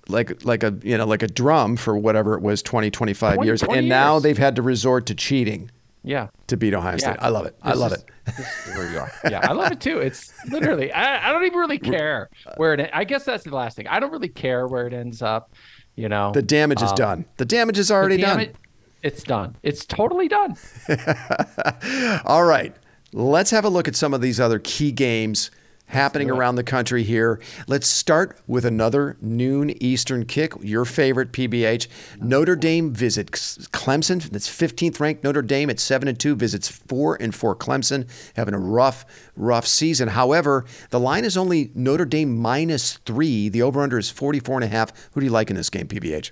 [0.08, 3.48] like like a you know like a drum for whatever it was 20 25 20,
[3.48, 3.90] years 20 and years.
[3.90, 5.70] now they've had to resort to cheating
[6.04, 8.98] yeah to beat ohio state i love it this i love is, it where you
[8.98, 12.28] are yeah i love it too it's literally I, I don't even really care
[12.58, 15.22] where it i guess that's the last thing i don't really care where it ends
[15.22, 15.52] up
[15.96, 17.26] you know, the damage is um, done.
[17.38, 18.62] The damage is already damage, done.
[19.04, 19.56] It's done.
[19.64, 20.56] It's totally done.
[22.26, 22.76] All right.
[23.14, 25.52] Let's have a look at some of these other key games
[25.92, 27.40] happening around the country here.
[27.68, 30.54] Let's start with another noon Eastern kick.
[30.62, 31.88] Your favorite PVH.
[32.20, 34.22] Notre Dame visits Clemson.
[34.30, 38.54] That's 15th ranked Notre Dame at 7 and 2 visits 4 and 4 Clemson, having
[38.54, 40.10] a rough rough season.
[40.10, 43.50] However, the line is only Notre Dame minus 3.
[43.50, 44.92] The over under is 44 and a half.
[45.12, 46.32] Who do you like in this game, PVH?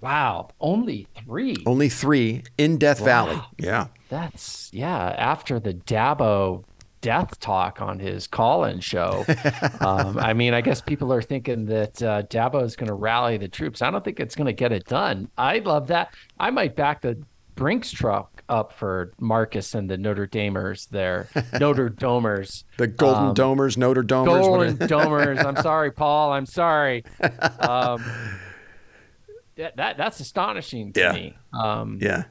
[0.00, 1.56] Wow, only 3.
[1.66, 3.06] Only 3 in Death wow.
[3.06, 3.40] Valley.
[3.58, 3.88] Yeah.
[4.08, 6.64] That's yeah, after the Dabo
[7.00, 9.24] death talk on his call-in show.
[9.80, 13.36] um, I mean, I guess people are thinking that uh, Dabo is going to rally
[13.36, 13.82] the troops.
[13.82, 15.30] I don't think it's going to get it done.
[15.36, 16.14] I love that.
[16.38, 17.22] I might back the
[17.54, 21.28] Brinks truck up for Marcus and the Notre Damers there.
[21.60, 22.64] Notre Domers.
[22.78, 24.24] The Golden um, Domers, Notre Domers.
[24.24, 25.44] Golden Domers.
[25.44, 26.32] I'm sorry, Paul.
[26.32, 27.04] I'm sorry.
[27.20, 28.02] Um,
[29.56, 31.12] that, that that's astonishing to yeah.
[31.12, 31.36] me.
[31.52, 32.24] Um, yeah.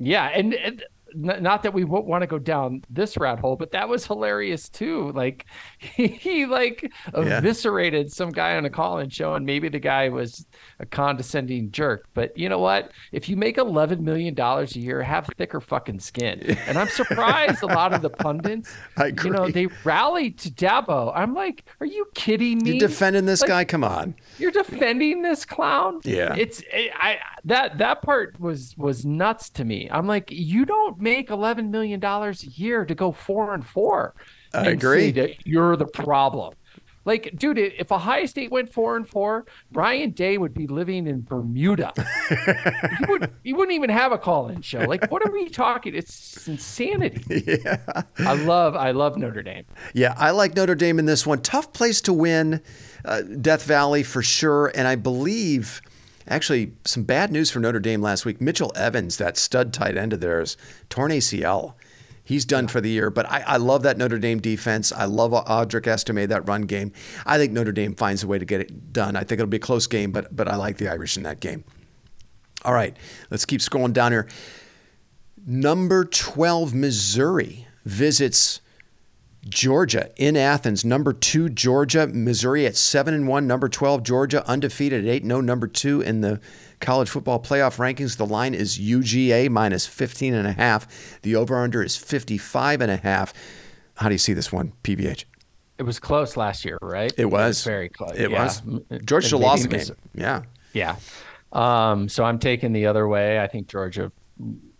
[0.00, 0.82] Yeah, and, and
[1.14, 4.06] n- not that we won't want to go down this rat hole, but that was
[4.06, 5.12] hilarious too.
[5.12, 5.46] Like
[5.78, 7.38] he, he like Yeah.
[7.38, 8.70] eviscerated some guy on a
[9.10, 10.46] show, and maybe the guy was
[10.80, 12.06] a condescending jerk.
[12.14, 12.90] But you know what?
[13.12, 16.56] If you make eleven million dollars a year, have thicker fucking skin.
[16.66, 18.74] And I'm surprised a lot of the pundits,
[19.24, 21.12] you know, they rallied to Dabo.
[21.14, 22.72] I'm like, are you kidding me?
[22.72, 23.64] You're defending this Like, guy?
[23.64, 24.14] Come on.
[24.38, 26.00] you're defending this clown.
[26.04, 26.34] Yeah.
[26.36, 29.88] it's I that that part was was nuts to me.
[29.90, 34.14] I'm like, you don't make 11 million dollars a year to go four and four.
[34.54, 35.10] I agree.
[35.12, 36.54] that you're the problem.
[37.04, 41.22] Like, dude, if Ohio State went four and four, Ryan Day would be living in
[41.22, 41.92] Bermuda.
[42.28, 44.80] he, would, he wouldn't even have a call-in show.
[44.80, 45.94] Like, what are we talking?
[45.94, 47.42] It's insanity.
[47.62, 48.02] Yeah.
[48.18, 49.64] I love, I love Notre Dame.
[49.94, 51.42] Yeah, I like Notre Dame in this one.
[51.42, 52.62] Tough place to win,
[53.04, 54.70] uh, Death Valley for sure.
[54.74, 55.82] And I believe,
[56.26, 58.40] actually, some bad news for Notre Dame last week.
[58.40, 60.56] Mitchell Evans, that stud tight end of theirs,
[60.88, 61.74] torn ACL.
[62.24, 64.92] He's done for the year, but I, I love that Notre Dame defense.
[64.92, 66.92] I love Audric Estime, that run game.
[67.26, 69.16] I think Notre Dame finds a way to get it done.
[69.16, 71.40] I think it'll be a close game, but but I like the Irish in that
[71.40, 71.64] game.
[72.64, 72.96] All right,
[73.30, 74.28] let's keep scrolling down here.
[75.44, 78.60] Number 12, Missouri visits
[79.48, 80.84] Georgia in Athens.
[80.84, 82.06] Number two, Georgia.
[82.06, 83.46] Missouri at 7 and 1.
[83.46, 85.40] Number 12, Georgia undefeated at 8 0.
[85.40, 86.40] Number two in the
[86.80, 88.16] college football playoff rankings.
[88.16, 91.20] The line is UGA minus 15 and a half.
[91.22, 93.34] The over under is 55 and a half.
[93.96, 95.24] How do you see this one, PVH?
[95.78, 97.12] It was close last year, right?
[97.16, 97.64] It was.
[97.64, 98.12] very close.
[98.16, 98.44] It Yeah.
[98.44, 98.62] was.
[99.04, 99.86] Georgia lost the game.
[100.14, 100.42] Yeah.
[100.72, 100.96] Yeah.
[101.52, 103.40] Um, so I'm taking the other way.
[103.40, 104.12] I think Georgia.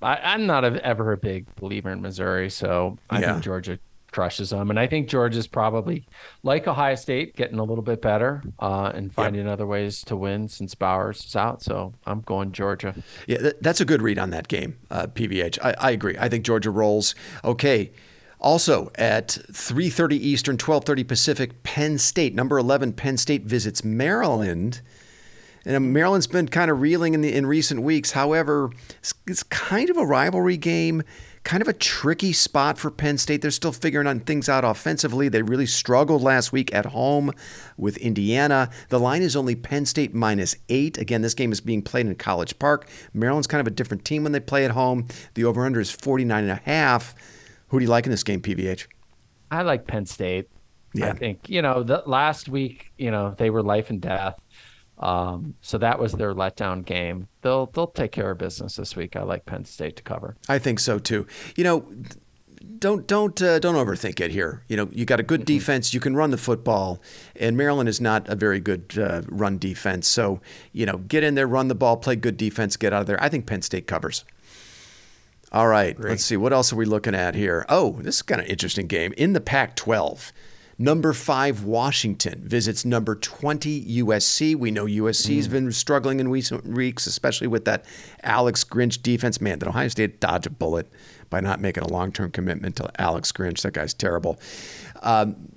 [0.00, 3.32] I, I'm not a, ever a big believer in Missouri, so I Yeah.
[3.32, 3.78] think Georgia
[4.12, 6.06] crushes them, and I think Georgia's probably
[6.42, 10.48] like Ohio State, getting a little bit better uh, and finding other ways to win
[10.48, 11.62] since Bowers is out.
[11.62, 12.94] So I'm going Georgia.
[13.26, 15.58] Yeah, th- that's a good read on that game, uh, PVH.
[15.62, 16.16] I, I agree.
[16.18, 17.14] I think Georgia rolls.
[17.44, 17.90] Okay.
[18.38, 24.80] Also at 3:30 Eastern, 12:30 Pacific, Penn State, number 11, Penn State visits Maryland.
[25.64, 28.10] And uh, Maryland's been kind of reeling in the in recent weeks.
[28.12, 31.04] However, it's, it's kind of a rivalry game,
[31.45, 33.43] kind of a tricky spot for Penn State.
[33.43, 35.28] They're still figuring on things out offensively.
[35.28, 37.32] They really struggled last week at home
[37.76, 38.70] with Indiana.
[38.90, 40.99] The line is only Penn State minus eight.
[40.99, 42.88] Again, this game is being played in College Park.
[43.12, 45.09] Maryland's kind of a different team when they play at home.
[45.34, 47.14] The over/under is 49 and a half.
[47.68, 48.86] Who do you like in this game, PVH?
[49.51, 50.49] I like Penn State.
[50.95, 51.09] Yeah.
[51.09, 54.38] I think you know the last week, you know, they were life and death.
[54.99, 57.28] Um, so that was their letdown game.
[57.40, 59.16] They'll they'll take care of business this week.
[59.16, 60.36] I like Penn State to cover.
[60.49, 61.26] I think so too.
[61.57, 61.86] You know,
[62.78, 64.62] don't don't uh, don't overthink it here.
[64.68, 65.93] You know, you got a good defense.
[65.93, 67.01] You can run the football,
[67.34, 70.07] and Maryland is not a very good uh, run defense.
[70.09, 70.40] So
[70.72, 73.22] you know, get in there, run the ball, play good defense, get out of there.
[73.22, 74.24] I think Penn State covers.
[75.51, 77.66] All right, let's see what else are we looking at here.
[77.68, 80.32] Oh, this is kind of interesting game in the Pac-12.
[80.79, 84.57] Number five, Washington visits number 20, USC.
[84.57, 87.85] We know USC's been struggling in recent weeks, especially with that
[88.23, 89.41] Alex Grinch defense.
[89.41, 90.91] Man, did Ohio State dodge a bullet
[91.31, 93.62] by not making a long term commitment to Alex Grinch?
[93.62, 94.41] That guy's terrible.
[95.03, 95.49] Um,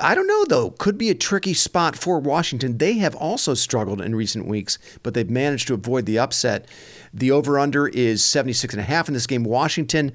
[0.00, 0.70] I don't know though.
[0.70, 2.78] Could be a tricky spot for Washington.
[2.78, 6.66] They have also struggled in recent weeks, but they've managed to avoid the upset.
[7.12, 9.44] The over under is 76 and a half in this game.
[9.44, 10.12] Washington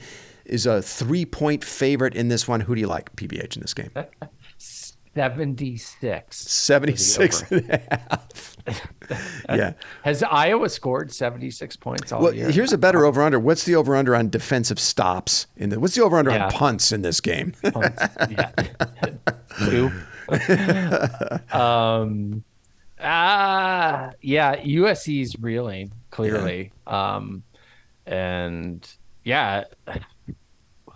[0.47, 2.61] is a 3-point favorite in this one.
[2.61, 3.91] Who do you like, PVH in this game?
[5.17, 6.37] 76.
[6.37, 8.57] 76 and a half.
[9.49, 9.73] yeah.
[10.03, 12.51] Has Iowa scored 76 points all Well, year?
[12.51, 13.39] here's a better over under.
[13.39, 16.45] What's the over under on defensive stops in the What's the over under Yeah.
[16.45, 17.53] on punts in this game?
[17.63, 18.51] yeah.
[19.65, 19.91] Two.
[21.51, 22.43] um,
[22.99, 26.71] ah, yeah, USC's reeling clearly.
[26.85, 27.41] Um,
[28.05, 28.87] and
[29.23, 29.63] yeah,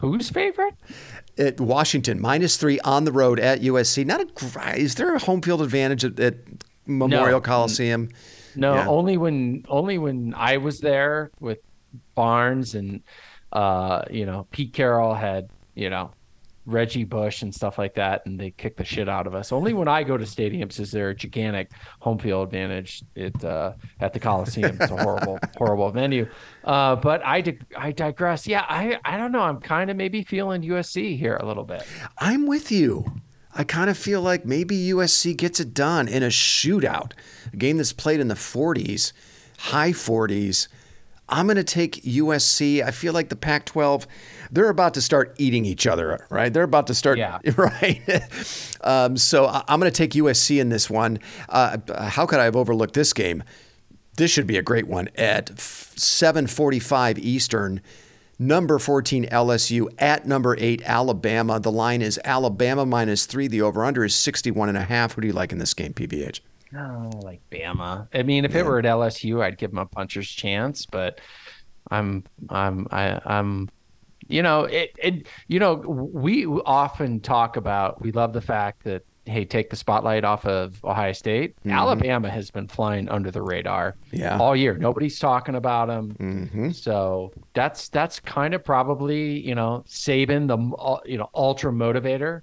[0.02, 0.74] who's favorite?
[1.38, 4.06] at Washington, minus three on the road at USC.
[4.06, 6.36] Not a is there a home field advantage at, at
[6.86, 7.42] Memorial No.
[7.42, 8.10] Coliseum?
[8.56, 8.88] No, Yeah.
[8.88, 11.60] only when only when I was there with
[12.16, 13.02] Barnes and
[13.54, 16.12] uh, you know, Pete Carroll had, you know,
[16.66, 19.52] Reggie Bush and stuff like that, and they kick the shit out of us.
[19.52, 23.74] Only when I go to stadiums is there a gigantic home field advantage it, uh,
[24.00, 24.78] at the Coliseum.
[24.80, 26.28] It's a horrible, horrible venue.
[26.64, 28.46] Uh, but I dig- I digress.
[28.46, 29.42] Yeah, I I don't know.
[29.42, 31.84] I'm kind of maybe feeling USC here a little bit.
[32.20, 33.06] I'm with you.
[33.54, 37.12] I kind of feel like maybe USC gets it done in a shootout,
[37.52, 39.12] a game that's played in the 40s,
[39.58, 40.70] high 40s.
[41.28, 42.84] I'm going to take USC.
[42.84, 44.06] I feel like the Pac 12,
[44.52, 46.54] they're about to start eating each other, right?
[46.54, 47.40] They're about to start, Yeah.
[47.56, 48.02] right?
[48.82, 51.20] um, so I- I'm going to take USC in this one.
[51.50, 51.78] Uh,
[52.10, 53.44] how could I have overlooked this game?
[54.18, 57.82] This should be a great one at 7:45 Eastern.
[58.40, 61.60] number 14 LSU at number 8 Alabama.
[61.60, 63.48] The line is Alabama minus 3.
[63.48, 65.14] The over under is 61 and a half.
[65.14, 66.40] Who do you like in this game, PVH?
[66.76, 68.08] Oh, like Bama.
[68.14, 68.62] I mean, if yeah.
[68.62, 71.22] it were at LSU, I'd give them a puncher's chance, but
[71.92, 73.70] I'm I'm I, I'm
[74.32, 79.04] you know, it, it you know, we often talk about we love the fact that
[79.26, 81.56] hey, take the spotlight off of Ohio State.
[81.58, 81.72] Mm-hmm.
[81.72, 84.38] Alabama has been flying under the radar yeah.
[84.38, 84.78] all year.
[84.78, 86.16] Nobody's talking about them.
[86.20, 86.72] Mm-hmm.
[86.72, 92.42] So that's that's kind of probably you know Saban, the you know ultra motivator,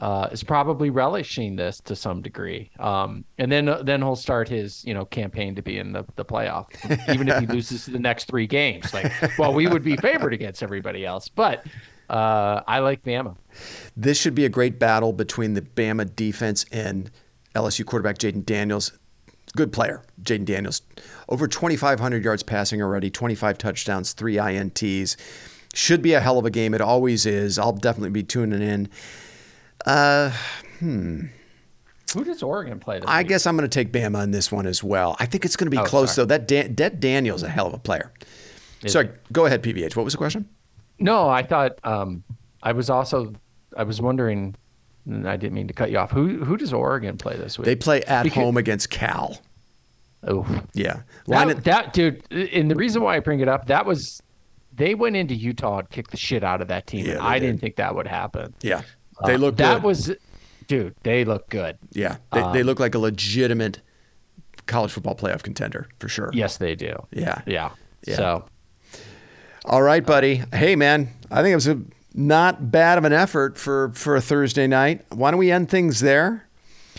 [0.00, 2.70] uh, is probably relishing this to some degree.
[2.78, 6.24] Um, and then then he'll start his you know campaign to be in the, the
[6.24, 6.68] playoff,
[7.12, 8.92] even if he loses the next three games.
[8.94, 11.64] Like, well, we would be favored against everybody else, but
[12.08, 13.36] uh, I like Bama.
[13.96, 17.10] This should be a great battle between the Bama defense and
[17.54, 18.92] LSU quarterback Jayden Daniels.
[19.56, 20.82] Good player, Jayden Daniels.
[21.28, 25.16] Over 2,500 yards passing already, 25 touchdowns, three INTs.
[25.74, 26.74] Should be a hell of a game.
[26.74, 27.58] It always is.
[27.58, 28.88] I'll definitely be tuning in.
[29.86, 30.32] Uh,
[30.78, 31.26] hmm.
[32.14, 32.96] Who does Oregon play?
[32.96, 33.08] I week?
[33.08, 35.16] I guess I'm going to take Bama in this one as well.
[35.18, 36.24] I think it's going to be oh, close sorry.
[36.24, 36.36] though.
[36.36, 38.12] That Dan- that Daniel's a hell of a player.
[38.82, 39.32] Is sorry, it?
[39.32, 39.96] go ahead, PVH.
[39.96, 40.48] What was the question?
[40.98, 42.24] No, I thought um,
[42.62, 43.34] I was also
[43.76, 44.54] I was wondering.
[45.08, 46.10] I didn't mean to cut you off.
[46.10, 47.64] Who who does Oregon play this week?
[47.64, 49.38] They play at because, home against Cal.
[50.26, 52.22] Oh yeah, that, that dude.
[52.30, 54.20] And the reason why I bring it up that was
[54.74, 57.06] they went into Utah and kicked the shit out of that team.
[57.06, 57.46] Yeah, I did.
[57.46, 58.54] didn't think that would happen.
[58.60, 58.82] Yeah,
[59.26, 59.56] they uh, look.
[59.56, 59.82] That good.
[59.84, 60.16] was,
[60.66, 60.94] dude.
[61.02, 61.78] They look good.
[61.92, 63.80] Yeah, they, um, they look like a legitimate
[64.66, 66.30] college football playoff contender for sure.
[66.32, 66.94] Yes, they do.
[67.10, 67.70] Yeah, yeah.
[68.06, 68.16] yeah.
[68.16, 68.44] So,
[69.64, 70.42] all right, buddy.
[70.52, 71.10] Hey, man.
[71.30, 71.80] I think it was a
[72.14, 75.04] not bad of an effort for for a Thursday night.
[75.10, 76.48] Why don't we end things there?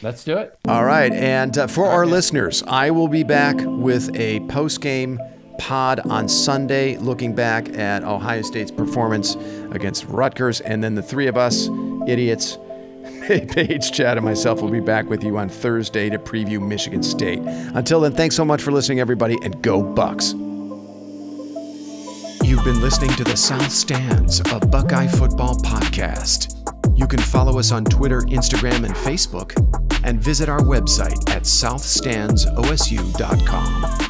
[0.02, 0.58] Let's do it.
[0.68, 5.20] All right, and uh, for our listeners, I will be back with a post game
[5.60, 9.36] pod on Sunday, looking back at Ohio State's performance
[9.72, 10.62] against Rutgers.
[10.62, 11.68] And then the three of us,
[12.10, 12.57] idiots,
[13.28, 17.39] Paige, Chad, and myself will be back with you on Thursday to preview Michigan State.
[17.39, 20.34] Until then, thanks so much for listening, everybody, and go Bucks.
[22.43, 26.55] You've been listening to the South Stands, a Buckeye football podcast.
[26.97, 29.53] You can follow us on Twitter, Instagram, and Facebook,
[30.03, 34.09] and visit our website at southstandsosu.com.